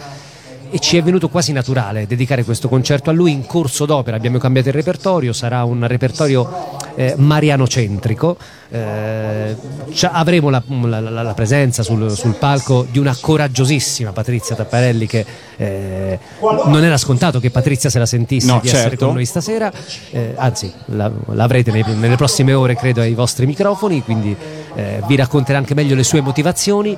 e 0.73 0.79
ci 0.79 0.97
è 0.97 1.03
venuto 1.03 1.29
quasi 1.29 1.51
naturale 1.51 2.07
dedicare 2.07 2.43
questo 2.43 2.67
concerto 2.67 3.11
a 3.11 3.13
lui 3.13 3.31
in 3.31 3.45
corso 3.45 3.85
d'opera. 3.85 4.17
Abbiamo 4.17 4.39
cambiato 4.39 4.69
il 4.69 4.73
repertorio, 4.73 5.31
sarà 5.31 5.63
un 5.65 5.85
repertorio 5.85 6.79
eh, 6.95 7.13
marianocentrico. 7.15 8.35
Eh, 8.71 9.55
avremo 10.01 10.49
la, 10.49 10.63
la, 10.65 10.99
la, 10.99 11.21
la 11.21 11.33
presenza 11.35 11.83
sul, 11.83 12.09
sul, 12.09 12.33
palco 12.39 12.87
di 12.89 12.97
una 12.97 13.15
coraggiosissima 13.21 14.13
Patrizia 14.13 14.55
Tapparelli 14.55 15.05
che 15.05 15.23
eh, 15.57 16.17
non 16.41 16.83
era 16.83 16.97
scontato 16.97 17.39
che 17.39 17.51
Patrizia 17.51 17.91
se 17.91 17.99
la 17.99 18.07
sentisse 18.07 18.47
no, 18.47 18.59
di 18.59 18.69
certo. 18.69 18.79
essere 18.79 18.97
con 18.97 19.13
noi 19.13 19.25
stasera, 19.25 19.71
eh, 20.09 20.33
anzi 20.35 20.73
l'avrete 20.87 21.69
nei, 21.69 21.83
nelle 21.97 22.15
prossime 22.15 22.53
ore 22.53 22.75
credo 22.75 23.01
ai 23.01 23.13
vostri 23.13 23.45
microfoni, 23.45 24.01
quindi 24.01 24.35
eh, 24.73 25.03
vi 25.05 25.15
racconterà 25.17 25.59
anche 25.59 25.75
meglio 25.75 25.93
le 25.93 26.03
sue 26.03 26.21
motivazioni 26.21 26.97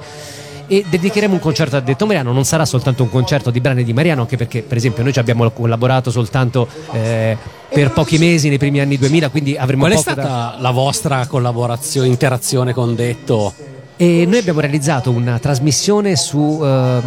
e 0.68 0.86
dedicheremo 0.88 1.34
un 1.34 1.40
concerto 1.40 1.76
a 1.76 1.80
Detto 1.80 2.06
Mariano, 2.06 2.32
non 2.32 2.46
sarà 2.46 2.66
soltanto 2.66 3.04
un 3.04 3.10
concerto 3.10 3.50
di 3.50 3.60
brani 3.60 3.84
di 3.84 3.94
Mariano, 3.94 4.22
anche 4.22 4.38
perché 4.38 4.62
per 4.62 4.78
esempio 4.78 5.04
noi 5.04 5.14
ci 5.14 5.20
abbiamo 5.20 5.50
collaborato 5.52 6.12
soltanto 6.12 6.68
eh, 6.92 7.38
per 7.70 7.92
pochi 7.92 8.18
mesi 8.18 8.50
nei 8.50 8.58
primi 8.58 8.80
anni 8.80 8.98
2000, 8.98 9.30
quindi 9.30 9.58
avremo 9.58 9.86
Qual 9.86 9.98
è 9.98 10.02
stata 10.02 10.22
da... 10.22 10.56
la 10.60 10.72
vostra 10.72 11.26
collaborazione, 11.28 12.08
interazione 12.08 12.74
con 12.74 12.96
Detto? 12.96 13.54
E 13.98 14.26
noi 14.26 14.40
abbiamo 14.40 14.60
realizzato 14.60 15.10
una 15.10 15.40
trasmissione 15.40 16.18
su 16.18 16.38
uh, 16.38 17.02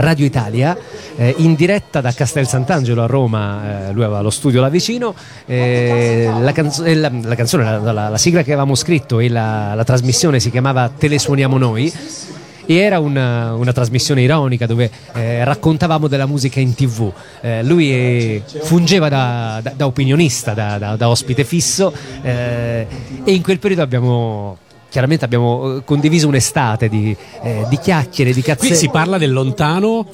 Radio 0.00 0.24
Italia 0.24 0.76
eh, 1.16 1.32
in 1.38 1.54
diretta 1.54 2.00
da 2.00 2.10
Castel 2.10 2.48
Sant'Angelo 2.48 3.04
a 3.04 3.06
Roma, 3.06 3.88
eh, 3.88 3.92
lui 3.92 4.02
aveva 4.02 4.20
lo 4.20 4.30
studio 4.30 4.60
là 4.60 4.68
vicino, 4.68 5.14
eh, 5.46 6.28
la, 6.40 6.50
canzo- 6.50 6.82
eh, 6.82 6.96
la, 6.96 7.08
la, 7.22 7.34
canzone, 7.36 7.80
la, 7.80 8.08
la, 8.08 8.18
sigla 8.18 8.42
che 8.42 8.50
avevamo 8.50 8.74
scritto 8.74 9.20
e 9.20 9.28
la, 9.28 9.80
trasmissione 9.84 10.40
si 10.40 10.50
chiamava 10.50 10.90
Telesuoniamo 10.96 11.56
Noi 11.56 11.92
e 12.66 12.74
era 12.76 12.98
una, 12.98 13.54
una 13.54 13.72
trasmissione 13.72 14.22
ironica 14.22 14.66
dove 14.66 14.90
eh, 15.14 15.44
raccontavamo 15.44 16.08
della 16.08 16.26
musica 16.26 16.60
in 16.60 16.74
tv. 16.74 17.12
Eh, 17.40 17.62
lui 17.62 17.92
eh, 17.92 18.42
fungeva 18.62 19.08
da, 19.08 19.60
da, 19.62 19.72
da 19.76 19.86
opinionista, 19.86 20.52
da, 20.54 20.96
da, 20.96 21.08
ospite 21.08 21.44
fisso 21.44 21.92
eh, 22.22 22.86
e 23.24 23.32
in 23.32 23.42
quel 23.42 23.58
periodo 23.58 23.82
abbiamo 23.82 24.58
chiaramente 24.94 25.24
abbiamo 25.24 25.78
eh, 25.78 25.84
condiviso 25.84 26.28
un'estate 26.28 26.88
di, 26.88 27.16
eh, 27.42 27.66
di 27.68 27.78
chiacchiere, 27.78 28.32
di 28.32 28.42
cazzette. 28.42 28.68
Qui 28.68 28.76
si 28.76 28.88
parla 28.90 29.18
del 29.18 29.32
lontano 29.32 30.06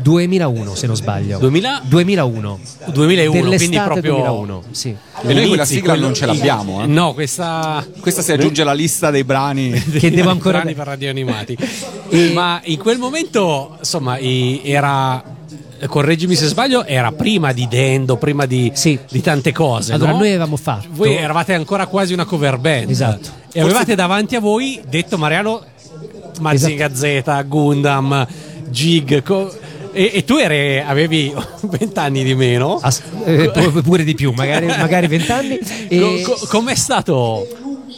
2001 0.00 0.74
se 0.74 0.86
non 0.86 0.96
sbaglio 0.96 1.38
2000? 1.38 1.82
2001 1.84 2.60
2001 2.92 3.56
quindi 3.56 3.76
proprio 3.76 4.14
2001 4.14 4.62
sì. 4.70 4.96
e 5.22 5.32
noi 5.34 5.48
quella 5.48 5.64
sigla 5.64 5.94
non 5.94 6.14
ce 6.14 6.26
l'abbiamo 6.26 6.82
eh? 6.82 6.86
no 6.86 7.14
questa 7.14 7.84
questa 8.00 8.22
si 8.22 8.32
aggiunge 8.32 8.62
alla 8.62 8.72
lista 8.72 9.10
dei 9.10 9.24
brani 9.24 9.70
che 9.98 10.10
devo 10.10 10.30
ancora 10.30 10.58
brani 10.58 10.74
per 10.74 10.86
radio 10.86 11.10
animati 11.10 11.56
e... 12.08 12.30
ma 12.32 12.60
in 12.64 12.78
quel 12.78 12.98
momento 12.98 13.76
insomma 13.78 14.18
era 14.18 15.38
correggimi 15.86 16.34
se 16.34 16.46
sbaglio, 16.46 16.84
era 16.84 17.12
prima 17.12 17.52
di 17.52 17.66
Dendo, 17.68 18.16
prima 18.16 18.46
di, 18.46 18.70
sì. 18.74 18.98
di 19.08 19.20
tante 19.20 19.52
cose. 19.52 19.92
Allora, 19.92 20.12
no? 20.12 20.18
noi 20.18 20.28
avevamo 20.28 20.56
fatto. 20.56 20.88
Voi 20.90 21.14
eravate 21.14 21.54
ancora 21.54 21.86
quasi 21.86 22.12
una 22.12 22.24
cover 22.24 22.58
band. 22.58 22.90
Esatto. 22.90 23.28
E 23.28 23.60
Forse... 23.60 23.60
avevate 23.60 23.94
davanti 23.94 24.36
a 24.36 24.40
voi, 24.40 24.80
detto 24.88 25.16
Mariano, 25.16 25.62
Mazinga 26.40 26.90
esatto. 26.90 27.40
Z, 27.40 27.46
Gundam, 27.46 28.26
Gig. 28.68 29.22
Co- 29.22 29.52
e, 29.92 30.10
e, 30.14 30.24
tu 30.24 30.36
eri, 30.36 30.80
avevi 30.80 31.32
vent'anni 31.62 32.22
di 32.22 32.34
meno? 32.34 32.78
As- 32.80 33.02
eh, 33.24 33.50
pure 33.84 34.04
di 34.04 34.14
più, 34.14 34.32
magari 34.32 35.06
vent'anni. 35.06 35.58
E... 35.88 36.22
Co- 36.22 36.32
co- 36.34 36.46
com'è 36.46 36.74
stato 36.74 37.46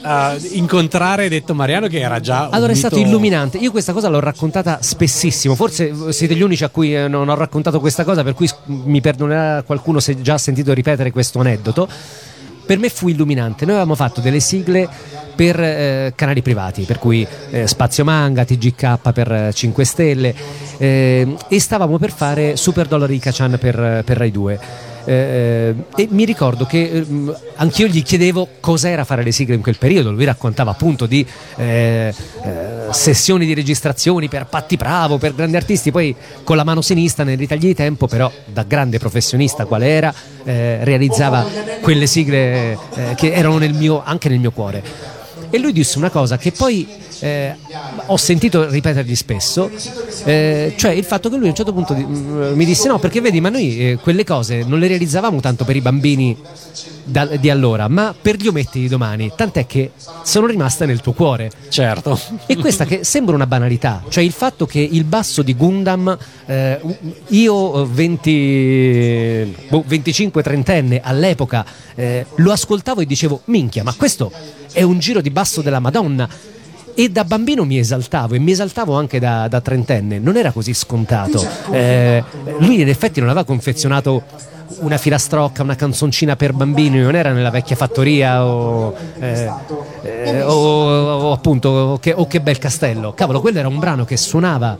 Uh, 0.02 0.36
incontrare 0.54 1.28
detto 1.28 1.54
Mariano 1.54 1.86
che 1.86 2.00
era 2.00 2.18
già 2.18 2.48
allora 2.48 2.72
è 2.72 2.74
stato 2.74 2.98
illuminante 2.98 3.58
io 3.58 3.70
questa 3.70 3.92
cosa 3.92 4.08
l'ho 4.08 4.18
raccontata 4.18 4.78
spessissimo 4.82 5.54
forse 5.54 6.10
siete 6.12 6.34
gli 6.34 6.42
unici 6.42 6.64
a 6.64 6.70
cui 6.70 6.92
eh, 6.92 7.06
non 7.06 7.28
ho 7.28 7.34
raccontato 7.36 7.78
questa 7.78 8.02
cosa 8.02 8.24
per 8.24 8.34
cui 8.34 8.48
mi 8.64 9.00
perdonerà 9.00 9.62
qualcuno 9.62 10.00
se 10.00 10.20
già 10.20 10.34
ha 10.34 10.38
sentito 10.38 10.72
ripetere 10.72 11.12
questo 11.12 11.38
aneddoto 11.38 11.88
per 12.64 12.78
me 12.78 12.88
fu 12.88 13.08
illuminante. 13.08 13.64
Noi 13.64 13.74
avevamo 13.74 13.94
fatto 13.94 14.20
delle 14.20 14.40
sigle 14.40 14.88
per 15.34 15.60
eh, 15.60 16.12
canali 16.14 16.42
privati, 16.42 16.82
per 16.82 16.98
cui 16.98 17.26
eh, 17.50 17.66
Spazio 17.66 18.04
Manga, 18.04 18.44
TGK 18.44 19.12
per 19.12 19.50
5 19.52 19.84
Stelle 19.84 20.34
eh, 20.78 21.36
e 21.48 21.60
stavamo 21.60 21.98
per 21.98 22.10
fare 22.10 22.56
Super 22.56 22.86
Dollari 22.86 23.18
Cachan 23.18 23.58
per, 23.58 24.02
per 24.04 24.16
Rai 24.16 24.30
2. 24.30 24.90
Eh, 25.04 25.74
e 25.96 26.08
mi 26.10 26.24
ricordo 26.24 26.64
che 26.64 26.82
eh, 26.82 27.06
anch'io 27.56 27.86
gli 27.86 28.02
chiedevo 28.02 28.48
cos'era 28.60 29.04
fare 29.04 29.22
le 29.22 29.32
sigle 29.32 29.54
in 29.54 29.62
quel 29.62 29.78
periodo. 29.78 30.12
Lui 30.12 30.24
raccontava 30.24 30.70
appunto 30.70 31.06
di 31.06 31.26
eh, 31.56 32.14
eh 32.44 32.80
sessioni 32.92 33.46
di 33.46 33.54
registrazioni 33.54 34.28
per 34.28 34.46
Patti 34.46 34.76
Bravo, 34.76 35.18
per 35.18 35.34
grandi 35.34 35.56
artisti. 35.56 35.90
Poi 35.90 36.14
con 36.44 36.56
la 36.56 36.64
mano 36.64 36.82
sinistra 36.82 37.24
nei 37.24 37.36
ritagli 37.36 37.66
di 37.66 37.74
tempo, 37.74 38.06
però 38.06 38.30
da 38.44 38.64
grande 38.64 38.98
professionista 38.98 39.64
quale 39.64 39.88
era, 39.88 40.14
eh, 40.44 40.84
realizzava 40.84 41.44
quelle 41.80 42.06
sigle 42.06 42.72
eh, 42.72 43.14
che 43.16 43.32
erano 43.32 43.58
nel 43.58 43.72
mio, 43.72 44.02
anche 44.04 44.28
nel 44.28 44.38
mio 44.38 44.50
cuore. 44.50 44.82
E 45.50 45.58
lui 45.58 45.72
disse 45.72 45.98
una 45.98 46.10
cosa 46.10 46.38
che 46.38 46.52
poi 46.52 46.86
eh, 47.22 47.54
ho 48.06 48.16
sentito 48.16 48.68
ripetergli 48.68 49.14
spesso, 49.14 49.70
eh, 50.24 50.74
cioè 50.76 50.90
il 50.90 51.04
fatto 51.04 51.30
che 51.30 51.36
lui 51.36 51.46
a 51.46 51.50
un 51.50 51.54
certo 51.54 51.72
punto 51.72 51.94
di, 51.94 52.04
mm, 52.04 52.54
mi 52.54 52.64
disse 52.64 52.88
no, 52.88 52.98
perché 52.98 53.20
vedi, 53.20 53.40
ma 53.40 53.48
noi 53.48 53.78
eh, 53.78 53.98
quelle 54.02 54.24
cose 54.24 54.64
non 54.64 54.80
le 54.80 54.88
realizzavamo 54.88 55.38
tanto 55.40 55.64
per 55.64 55.76
i 55.76 55.80
bambini 55.80 56.36
da, 57.04 57.26
di 57.26 57.48
allora, 57.48 57.86
ma 57.86 58.12
per 58.20 58.36
gli 58.36 58.48
ometti 58.48 58.80
di 58.80 58.88
domani, 58.88 59.32
tant'è 59.36 59.66
che 59.66 59.92
sono 60.24 60.46
rimaste 60.46 60.84
nel 60.84 61.00
tuo 61.00 61.12
cuore. 61.12 61.52
Certo. 61.68 62.18
E 62.46 62.56
questa 62.56 62.84
che 62.84 63.04
sembra 63.04 63.36
una 63.36 63.46
banalità, 63.46 64.02
cioè 64.08 64.24
il 64.24 64.32
fatto 64.32 64.66
che 64.66 64.80
il 64.80 65.04
basso 65.04 65.42
di 65.42 65.54
Gundam, 65.54 66.16
eh, 66.46 66.80
io 67.28 67.86
20, 67.86 69.56
boh, 69.68 69.84
25-30enne 69.88 71.00
all'epoca 71.00 71.64
eh, 71.94 72.26
lo 72.36 72.50
ascoltavo 72.50 73.00
e 73.00 73.06
dicevo 73.06 73.42
minchia, 73.44 73.84
ma 73.84 73.94
questo 73.94 74.32
è 74.72 74.82
un 74.82 74.98
giro 74.98 75.20
di 75.20 75.30
basso 75.30 75.62
della 75.62 75.78
Madonna 75.78 76.28
e 76.94 77.08
da 77.08 77.24
bambino 77.24 77.64
mi 77.64 77.78
esaltavo 77.78 78.34
e 78.34 78.38
mi 78.38 78.52
esaltavo 78.52 78.96
anche 78.96 79.18
da, 79.18 79.48
da 79.48 79.60
trentenne, 79.60 80.18
non 80.18 80.36
era 80.36 80.52
così 80.52 80.74
scontato. 80.74 81.44
Eh, 81.70 82.22
lui 82.58 82.80
in 82.80 82.88
effetti 82.88 83.20
non 83.20 83.28
aveva 83.28 83.44
confezionato 83.44 84.22
una 84.80 84.96
filastrocca, 84.96 85.62
una 85.62 85.76
canzoncina 85.76 86.36
per 86.36 86.52
bambini, 86.52 86.98
non 87.00 87.14
era 87.14 87.32
nella 87.32 87.50
vecchia 87.50 87.76
fattoria 87.76 88.44
o, 88.44 88.94
eh, 89.18 89.50
eh, 90.02 90.42
o, 90.42 90.52
o 90.52 91.32
appunto 91.32 91.98
che, 92.00 92.12
o 92.12 92.26
che, 92.26 92.40
bel 92.40 92.58
castello. 92.58 93.12
Cavolo, 93.12 93.40
quello 93.40 93.58
era 93.58 93.68
un 93.68 93.78
brano 93.78 94.04
che 94.04 94.16
suonava 94.16 94.76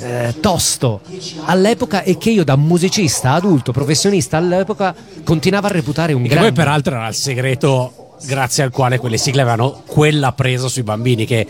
eh, 0.00 0.34
tosto 0.40 1.00
all'epoca 1.44 2.02
e 2.02 2.18
che 2.18 2.30
io 2.30 2.44
da 2.44 2.56
musicista 2.56 3.32
adulto, 3.32 3.72
professionista 3.72 4.36
all'epoca 4.36 4.94
continuavo 5.24 5.66
a 5.66 5.70
reputare 5.70 6.12
un 6.12 6.22
grande. 6.22 6.48
E 6.48 6.52
poi 6.52 6.52
peraltro 6.52 6.96
era 6.96 7.08
il 7.08 7.14
segreto 7.14 7.99
grazie 8.24 8.62
al 8.62 8.70
quale 8.70 8.98
quelle 8.98 9.16
sigle 9.16 9.42
avevano 9.42 9.82
quella 9.86 10.32
presa 10.32 10.68
sui 10.68 10.82
bambini 10.82 11.24
che 11.26 11.46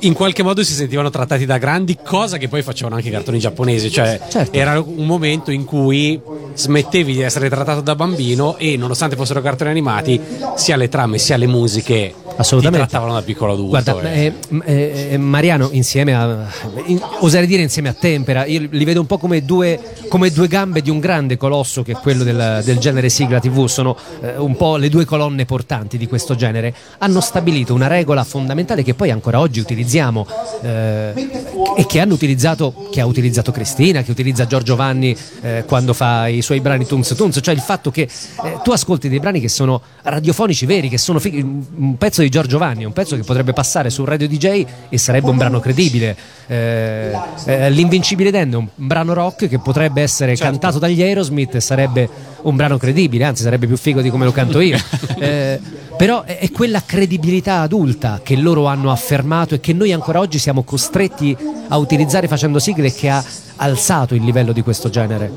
in 0.00 0.12
qualche 0.12 0.42
modo 0.44 0.62
si 0.62 0.74
sentivano 0.74 1.10
trattati 1.10 1.44
da 1.44 1.58
grandi, 1.58 1.98
cosa 2.04 2.36
che 2.36 2.46
poi 2.48 2.62
facevano 2.62 2.94
anche 2.96 3.08
i 3.08 3.10
cartoni 3.10 3.38
giapponesi, 3.38 3.90
cioè 3.90 4.20
Certo. 4.28 4.56
era 4.56 4.78
un 4.80 5.04
momento 5.06 5.50
in 5.50 5.64
cui 5.64 6.20
smettevi 6.54 7.14
di 7.14 7.20
essere 7.22 7.48
trattato 7.48 7.80
da 7.80 7.96
bambino 7.96 8.56
e 8.58 8.76
nonostante 8.76 9.16
fossero 9.16 9.40
cartoni 9.40 9.70
animati, 9.70 10.20
sia 10.54 10.76
le 10.76 10.88
trame 10.88 11.18
sia 11.18 11.36
le 11.36 11.46
musiche 11.46 12.14
Assolutamente. 12.38 12.86
ti 12.86 12.90
trattavano 12.90 13.18
da 13.18 13.24
piccolo 13.24 13.52
adulto. 13.52 13.70
Guarda, 13.70 14.12
eh. 14.12 14.32
eh, 14.48 14.62
eh, 14.64 15.08
eh, 15.10 15.18
Mariano 15.18 15.68
insieme 15.72 16.14
a 16.14 16.46
in- 16.86 17.00
oserei 17.20 17.46
dire 17.46 17.62
insieme 17.62 17.88
a 17.88 17.92
Tempera, 17.92 18.46
io 18.46 18.68
li 18.70 18.84
vedo 18.84 19.00
un 19.00 19.06
po' 19.06 19.18
come 19.18 19.44
due, 19.44 19.80
come 20.08 20.30
due 20.30 20.46
gambe 20.46 20.80
di 20.80 20.90
un 20.90 21.00
grande 21.00 21.36
colosso 21.36 21.82
che 21.82 21.92
è 21.92 21.96
quello 21.96 22.22
del, 22.22 22.62
del 22.64 22.78
genere 22.78 23.08
sigla 23.08 23.40
TV, 23.40 23.66
sono 23.66 23.96
eh, 24.20 24.36
un 24.36 24.56
po' 24.56 24.76
le 24.76 24.88
due 24.88 25.04
colonne 25.04 25.44
portanti 25.44 25.98
di 25.98 26.06
questo 26.06 26.36
genere. 26.36 26.74
Hanno 26.98 27.20
stabilito 27.20 27.74
una 27.74 27.88
regola 27.88 28.22
fondamentale 28.24 28.82
che 28.82 28.94
poi 28.94 29.10
ancora 29.10 29.40
oggi 29.40 29.60
utilizziamo 29.60 30.26
eh, 30.62 31.12
e 31.76 31.86
che 31.86 32.00
hanno 32.00 32.14
utilizzato, 32.14 32.88
che 32.90 33.00
ha 33.00 33.06
utilizzato 33.06 33.50
Cristina, 33.50 34.02
che 34.02 34.10
utilizza 34.12 34.46
Giorgio 34.46 34.76
Vanni 34.76 35.16
quando 35.66 35.92
fa 35.92 36.28
i 36.28 36.42
suoi 36.42 36.60
brani 36.60 36.86
Tunz 36.86 37.14
Tunz, 37.14 37.38
cioè 37.42 37.54
il 37.54 37.60
fatto 37.60 37.90
che 37.90 38.08
tu 38.62 38.70
ascolti 38.70 39.08
dei 39.08 39.18
brani 39.18 39.40
che 39.40 39.48
sono 39.48 39.80
radiofonici 40.02 40.66
veri, 40.66 40.88
che 40.88 40.98
sono 40.98 41.18
fighi- 41.18 41.40
un 41.40 41.96
pezzo 41.96 42.22
di 42.22 42.27
Giorgio 42.28 42.58
Vanni, 42.58 42.84
un 42.84 42.92
pezzo 42.92 43.16
che 43.16 43.22
potrebbe 43.22 43.52
passare 43.52 43.90
su 43.90 44.04
radio 44.04 44.28
DJ 44.28 44.64
e 44.88 44.98
sarebbe 44.98 45.30
un 45.30 45.36
brano 45.36 45.60
credibile. 45.60 46.16
Eh, 46.46 47.12
eh, 47.44 47.70
L'Invincibile 47.70 48.30
Dan 48.30 48.52
è 48.52 48.56
un 48.56 48.68
brano 48.74 49.12
rock 49.12 49.48
che 49.48 49.58
potrebbe 49.58 50.02
essere 50.02 50.34
cantato 50.36 50.78
dagli 50.78 51.02
Aerosmith 51.02 51.56
e 51.56 51.60
sarebbe 51.60 52.08
un 52.42 52.56
brano 52.56 52.78
credibile, 52.78 53.24
anzi 53.24 53.42
sarebbe 53.42 53.66
più 53.66 53.76
figo 53.76 54.00
di 54.00 54.10
come 54.10 54.24
lo 54.24 54.32
canto 54.32 54.60
io. 54.60 54.78
Eh, 55.18 55.58
però 55.96 56.22
è 56.22 56.48
quella 56.52 56.84
credibilità 56.86 57.58
adulta 57.58 58.20
che 58.22 58.36
loro 58.36 58.66
hanno 58.66 58.92
affermato 58.92 59.56
e 59.56 59.60
che 59.60 59.72
noi 59.72 59.92
ancora 59.92 60.20
oggi 60.20 60.38
siamo 60.38 60.62
costretti 60.62 61.36
a 61.66 61.76
utilizzare 61.76 62.28
facendo 62.28 62.60
sigle 62.60 62.92
che 62.92 63.08
ha 63.08 63.24
alzato 63.56 64.14
il 64.14 64.22
livello 64.22 64.52
di 64.52 64.62
questo 64.62 64.90
genere. 64.90 65.28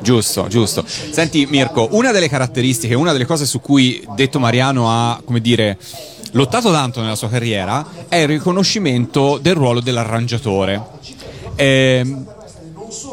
Giusto, 0.00 0.46
giusto. 0.48 0.84
Senti 0.86 1.46
Mirko, 1.46 1.88
una 1.92 2.12
delle 2.12 2.28
caratteristiche, 2.28 2.94
una 2.94 3.12
delle 3.12 3.26
cose 3.26 3.46
su 3.46 3.60
cui 3.60 4.06
detto 4.14 4.38
Mariano 4.38 4.90
ha, 4.90 5.20
come 5.24 5.40
dire, 5.40 5.78
lottato 6.32 6.70
tanto 6.70 7.00
nella 7.00 7.14
sua 7.16 7.28
carriera 7.28 7.86
è 8.08 8.16
il 8.16 8.28
riconoscimento 8.28 9.38
del 9.40 9.54
ruolo 9.54 9.80
dell'arrangiatore. 9.80 10.82
Ehm, 11.56 12.26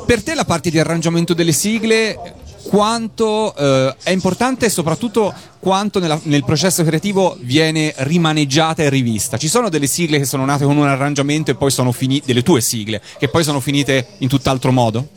per 0.06 0.24
te 0.24 0.36
la 0.36 0.46
parte 0.46 0.70
di 0.70 0.80
arrangiamento 0.80 1.34
delle 1.34 1.52
sigle 1.52 2.44
quanto 2.64 3.56
eh, 3.56 3.96
è 4.04 4.10
importante 4.12 4.66
e 4.66 4.70
soprattutto 4.70 5.34
quanto 5.60 6.00
nella- 6.00 6.20
nel 6.24 6.44
processo 6.44 6.84
creativo 6.84 7.38
viene 7.42 7.94
rimaneggiata 7.98 8.84
e 8.84 8.90
rivista. 8.90 9.38
Ci 9.38 9.48
sono 9.48 9.70
delle 9.70 9.88
sigle 9.88 10.18
che 10.18 10.26
sono 10.26 10.46
nate 10.46 10.66
con 10.66 10.78
un 10.78 10.88
arrangiamento 10.88 11.52
e 11.52 11.56
poi 11.56 11.72
sono 11.72 11.92
finite, 11.92 12.26
delle 12.26 12.44
tue 12.44 12.62
sigle, 12.62 13.02
che 13.18 13.28
poi 13.28 13.44
sono 13.44 13.60
finite 13.60 14.08
in 14.20 14.28
tutt'altro 14.28 14.72
modo? 14.72 15.08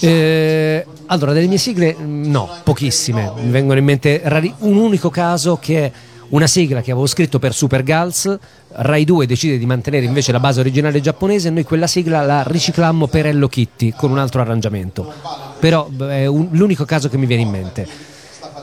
Eh, 0.00 0.84
allora, 1.06 1.32
delle 1.32 1.46
mie 1.46 1.58
sigle, 1.58 1.94
mh, 1.94 2.30
no, 2.30 2.48
pochissime. 2.62 3.32
Mi 3.36 3.50
vengono 3.50 3.78
in 3.78 3.84
mente 3.84 4.20
rari- 4.24 4.54
un 4.60 4.76
unico 4.76 5.10
caso 5.10 5.56
che 5.60 5.84
è 5.86 5.92
una 6.30 6.46
sigla 6.46 6.80
che 6.80 6.90
avevo 6.90 7.06
scritto 7.06 7.38
per 7.38 7.54
Super 7.54 7.82
Girls. 7.82 8.38
Rai 8.76 9.04
2 9.04 9.26
decide 9.26 9.56
di 9.58 9.66
mantenere 9.66 10.04
invece 10.04 10.32
la 10.32 10.40
base 10.40 10.60
originale 10.60 11.00
giapponese 11.00 11.48
e 11.48 11.50
noi 11.52 11.62
quella 11.64 11.86
sigla 11.86 12.22
la 12.22 12.42
riciclammo 12.44 13.06
per 13.06 13.26
Hello 13.26 13.46
Kitty 13.48 13.92
con 13.96 14.10
un 14.10 14.18
altro 14.18 14.40
arrangiamento. 14.40 15.12
Però 15.60 15.88
è 16.08 16.26
un- 16.26 16.48
l'unico 16.52 16.84
caso 16.84 17.08
che 17.08 17.16
mi 17.16 17.26
viene 17.26 17.42
in 17.42 17.50
mente. 17.50 17.86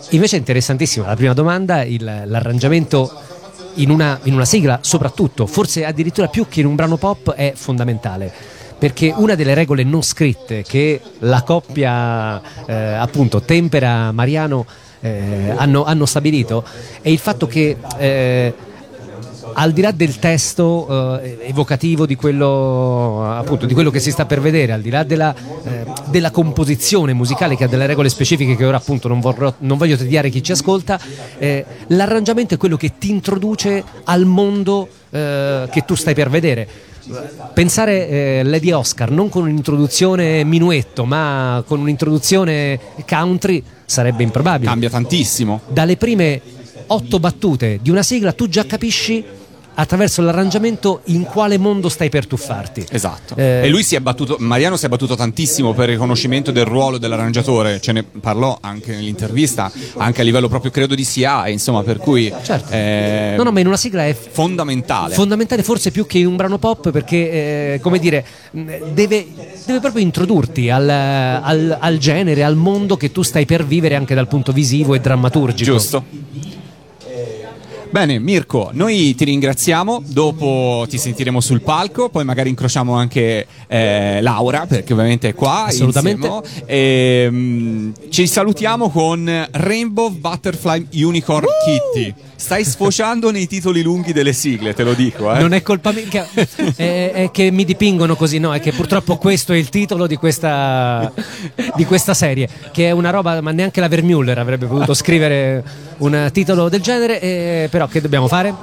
Invece 0.10 0.36
è 0.36 0.40
interessantissima 0.40 1.08
la 1.08 1.16
prima 1.16 1.34
domanda, 1.34 1.84
il- 1.84 2.24
l'arrangiamento 2.26 3.10
in 3.76 3.90
una, 3.90 4.20
in 4.24 4.34
una 4.34 4.44
sigla, 4.44 4.80
soprattutto, 4.82 5.46
forse 5.48 5.86
addirittura 5.86 6.28
più 6.28 6.48
che 6.50 6.60
in 6.60 6.66
un 6.66 6.76
brano 6.76 6.98
pop, 6.98 7.32
è 7.32 7.54
fondamentale. 7.56 8.34
Perché 8.82 9.14
una 9.16 9.36
delle 9.36 9.54
regole 9.54 9.84
non 9.84 10.02
scritte 10.02 10.64
che 10.64 11.00
la 11.20 11.44
coppia, 11.44 12.42
eh, 12.66 12.74
appunto, 12.74 13.44
Tempera 13.44 14.12
Mariano 14.12 14.66
eh, 15.02 15.54
hanno, 15.56 15.84
hanno 15.84 16.08
stabilito 16.08 16.64
è 17.00 17.10
il 17.10 17.20
fatto 17.20 17.46
che 17.46 17.78
eh, 18.00 18.54
al 19.54 19.72
di 19.72 19.82
là 19.82 19.92
del 19.92 20.18
testo 20.18 21.20
eh, 21.22 21.38
evocativo 21.44 22.08
di 22.08 22.16
quello, 22.16 23.24
appunto, 23.24 23.68
di 23.68 23.76
quello 23.76 23.92
che 23.92 24.00
si 24.00 24.10
sta 24.10 24.26
per 24.26 24.42
vedere, 24.42 24.72
al 24.72 24.82
di 24.82 24.90
là 24.90 25.04
della, 25.04 25.32
eh, 25.64 25.86
della 26.10 26.32
composizione 26.32 27.14
musicale 27.14 27.56
che 27.56 27.66
ha 27.66 27.68
delle 27.68 27.86
regole 27.86 28.10
specifiche 28.10 28.56
che 28.56 28.66
ora 28.66 28.78
appunto 28.78 29.08
non, 29.08 29.20
vorrò- 29.20 29.54
non 29.60 29.78
voglio 29.78 29.96
tediare 29.96 30.32
chi 30.32 30.42
ci 30.42 30.54
ascolta, 30.54 31.00
eh, 31.38 31.66
l'arrangiamento 31.90 32.56
è 32.56 32.58
quello 32.58 32.78
che 32.78 32.94
ti 32.98 33.12
introduce 33.12 33.84
al 34.06 34.26
mondo 34.26 34.88
eh, 35.12 35.68
che 35.70 35.86
tu 35.86 35.94
stai 35.94 36.16
per 36.16 36.32
vedere. 36.32 36.90
Pensare 37.54 38.08
eh, 38.08 38.42
Lady 38.44 38.72
Oscar 38.72 39.12
non 39.12 39.30
con 39.30 39.44
un'introduzione 39.44 40.44
minuetto, 40.44 41.06
ma 41.06 41.64
con 41.66 41.80
un'introduzione 41.80 42.80
country 43.08 43.64
sarebbe 43.86 44.24
improbabile 44.24 44.70
Cambia 44.70 44.90
tantissimo. 44.90 45.62
dalle 45.68 45.98
prime 45.98 46.42
otto 46.88 47.20
battute 47.20 47.80
di 47.82 47.90
una 47.90 48.04
sigla 48.04 48.34
tu 48.34 48.48
già 48.48 48.66
capisci 48.66 49.24
attraverso 49.82 50.22
l'arrangiamento 50.22 51.02
in 51.06 51.24
quale 51.24 51.58
mondo 51.58 51.90
stai 51.90 52.10
per 52.10 52.28
tuffarti. 52.28 52.86
Esatto. 52.90 53.36
Eh, 53.36 53.62
E 53.66 53.70
lui 53.70 53.84
si 53.84 53.96
è 53.96 54.00
battuto, 54.00 54.36
Mariano 54.40 54.78
si 54.78 54.86
è 54.86 54.90
battuto 54.90 55.16
tantissimo 55.16 55.74
per 55.74 55.86
il 55.90 55.96
riconoscimento 55.96 56.52
del 56.52 56.66
ruolo 56.66 56.98
dell'arrangiatore, 57.00 57.82
ce 57.82 57.92
ne 57.92 58.04
parlò 58.04 58.58
anche 58.62 58.94
nell'intervista, 58.94 59.72
anche 59.98 60.22
a 60.22 60.24
livello 60.24 60.48
proprio 60.48 60.70
credo 60.72 60.94
di 60.96 61.04
SIA, 61.04 61.48
insomma, 61.48 61.82
per 61.84 61.98
cui 61.98 62.32
Certo. 62.44 62.72
è 62.72 63.34
No, 63.38 63.44
no, 63.44 63.52
ma 63.52 63.60
in 63.60 63.68
una 63.68 63.78
sigla 63.78 64.06
è 64.06 64.14
fondamentale. 64.14 65.14
fondamentale 65.16 65.64
forse 65.64 65.90
più 65.92 66.06
che 66.06 66.20
in 66.20 66.28
un 66.28 66.36
brano 66.36 66.58
pop 66.60 66.92
perché, 66.92 67.74
eh, 67.74 67.80
come 67.82 67.98
dire, 68.00 68.24
deve, 68.52 69.26
deve 69.66 69.80
proprio 69.80 70.02
introdurti 70.04 70.70
al, 70.70 70.88
al- 70.90 71.78
al 71.80 71.98
genere, 71.98 72.44
al 72.44 72.56
mondo 72.56 72.98
che 72.98 73.12
tu 73.12 73.24
stai 73.24 73.46
per 73.46 73.66
vivere 73.66 73.96
anche 73.96 74.14
dal 74.14 74.28
punto 74.28 74.52
visivo 74.52 74.94
e 74.94 75.00
drammaturgico. 75.00 75.72
Giusto. 75.72 76.04
Bene, 77.92 78.20
Mirko, 78.20 78.70
noi 78.72 79.14
ti 79.16 79.26
ringraziamo, 79.26 80.02
dopo 80.06 80.86
ti 80.88 80.98
sentiremo 80.98 81.42
sul 81.42 81.60
palco, 81.62 82.08
poi 82.08 82.24
magari 82.24 82.48
incrociamo 82.48 82.94
anche 82.94 83.46
eh, 83.68 84.22
Laura, 84.22 84.66
perché 84.66 84.94
ovviamente 84.94 85.28
è 85.28 85.34
qua. 85.34 85.66
Assolutamente. 85.66 86.26
insieme. 86.26 86.66
E, 86.68 87.28
mm, 87.30 87.92
ci 88.10 88.28
salutiamo 88.28 88.90
con 88.90 89.48
Rainbow 89.52 90.10
Butterfly 90.10 90.88
Unicorn 91.04 91.46
Kitty. 91.66 92.14
Stai 92.34 92.64
sfociando 92.64 93.30
nei 93.30 93.46
titoli 93.46 93.82
lunghi 93.84 94.14
delle 94.14 94.34
sigle, 94.34 94.74
te 94.74 94.84
lo 94.84 94.94
dico. 94.94 95.32
Eh. 95.36 95.40
Non 95.40 95.54
è 95.54 95.62
colpa 95.62 95.92
mia, 95.92 96.06
che- 96.08 96.26
è, 96.76 97.12
è 97.14 97.30
che 97.32 97.52
mi 97.52 97.66
dipingono 97.66 98.16
così, 98.16 98.40
no? 98.40 98.54
È 98.54 98.62
che 98.62 98.72
purtroppo 98.72 99.18
questo 99.18 99.52
è 99.54 99.58
il 99.58 99.70
titolo 99.70 100.08
di 100.08 100.16
questa, 100.16 101.12
di 101.76 101.86
questa 101.86 102.14
serie, 102.14 102.48
che 102.72 102.88
è 102.88 102.92
una 102.92 103.10
roba, 103.10 103.42
ma 103.42 103.52
neanche 103.52 103.80
la 103.82 103.90
Vermüller 103.90 104.40
avrebbe 104.40 104.66
potuto 104.66 104.94
scrivere 104.94 105.64
un 105.98 106.30
titolo 106.34 106.68
del 106.68 106.82
genere, 106.82 107.22
eh, 107.22 107.68
però 107.70 107.81
che 107.88 108.02
dobbiamo 108.02 108.28
fare? 108.28 108.54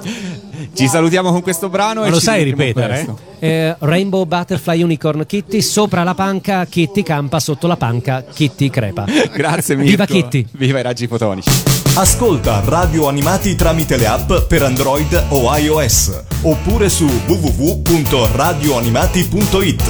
Ci 0.73 0.87
salutiamo 0.87 1.31
con 1.31 1.41
questo 1.41 1.69
brano. 1.69 2.01
Ma 2.01 2.07
e 2.07 2.09
lo 2.09 2.17
ci 2.17 2.23
sai 2.23 2.43
ripetere? 2.43 3.07
Eh, 3.39 3.75
Rainbow 3.79 4.25
Butterfly 4.25 4.81
Unicorn 4.81 5.25
Kitty, 5.25 5.61
sopra 5.61 6.03
la 6.03 6.13
panca 6.13 6.65
Kitty 6.65 7.03
campa, 7.03 7.39
sotto 7.39 7.67
la 7.67 7.77
panca 7.77 8.23
Kitty 8.23 8.69
crepa. 8.69 9.05
Grazie 9.33 9.75
Mirko. 9.75 9.91
Viva 9.91 10.05
Kitty! 10.05 10.45
Viva 10.51 10.79
i 10.79 10.81
raggi 10.81 11.07
fotonici. 11.07 11.49
Ascolta 11.95 12.61
Radio 12.65 13.07
Animati 13.07 13.55
tramite 13.55 13.97
le 13.97 14.07
app 14.07 14.31
per 14.47 14.63
Android 14.63 15.25
o 15.29 15.55
iOS 15.57 16.23
oppure 16.41 16.89
su 16.89 17.05
www.radioanimati.it. 17.05 19.83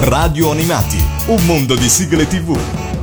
Radio 0.00 0.50
Animati, 0.50 0.96
un 1.26 1.44
mondo 1.44 1.74
di 1.74 1.88
sigle 1.88 2.26
TV. 2.26 2.93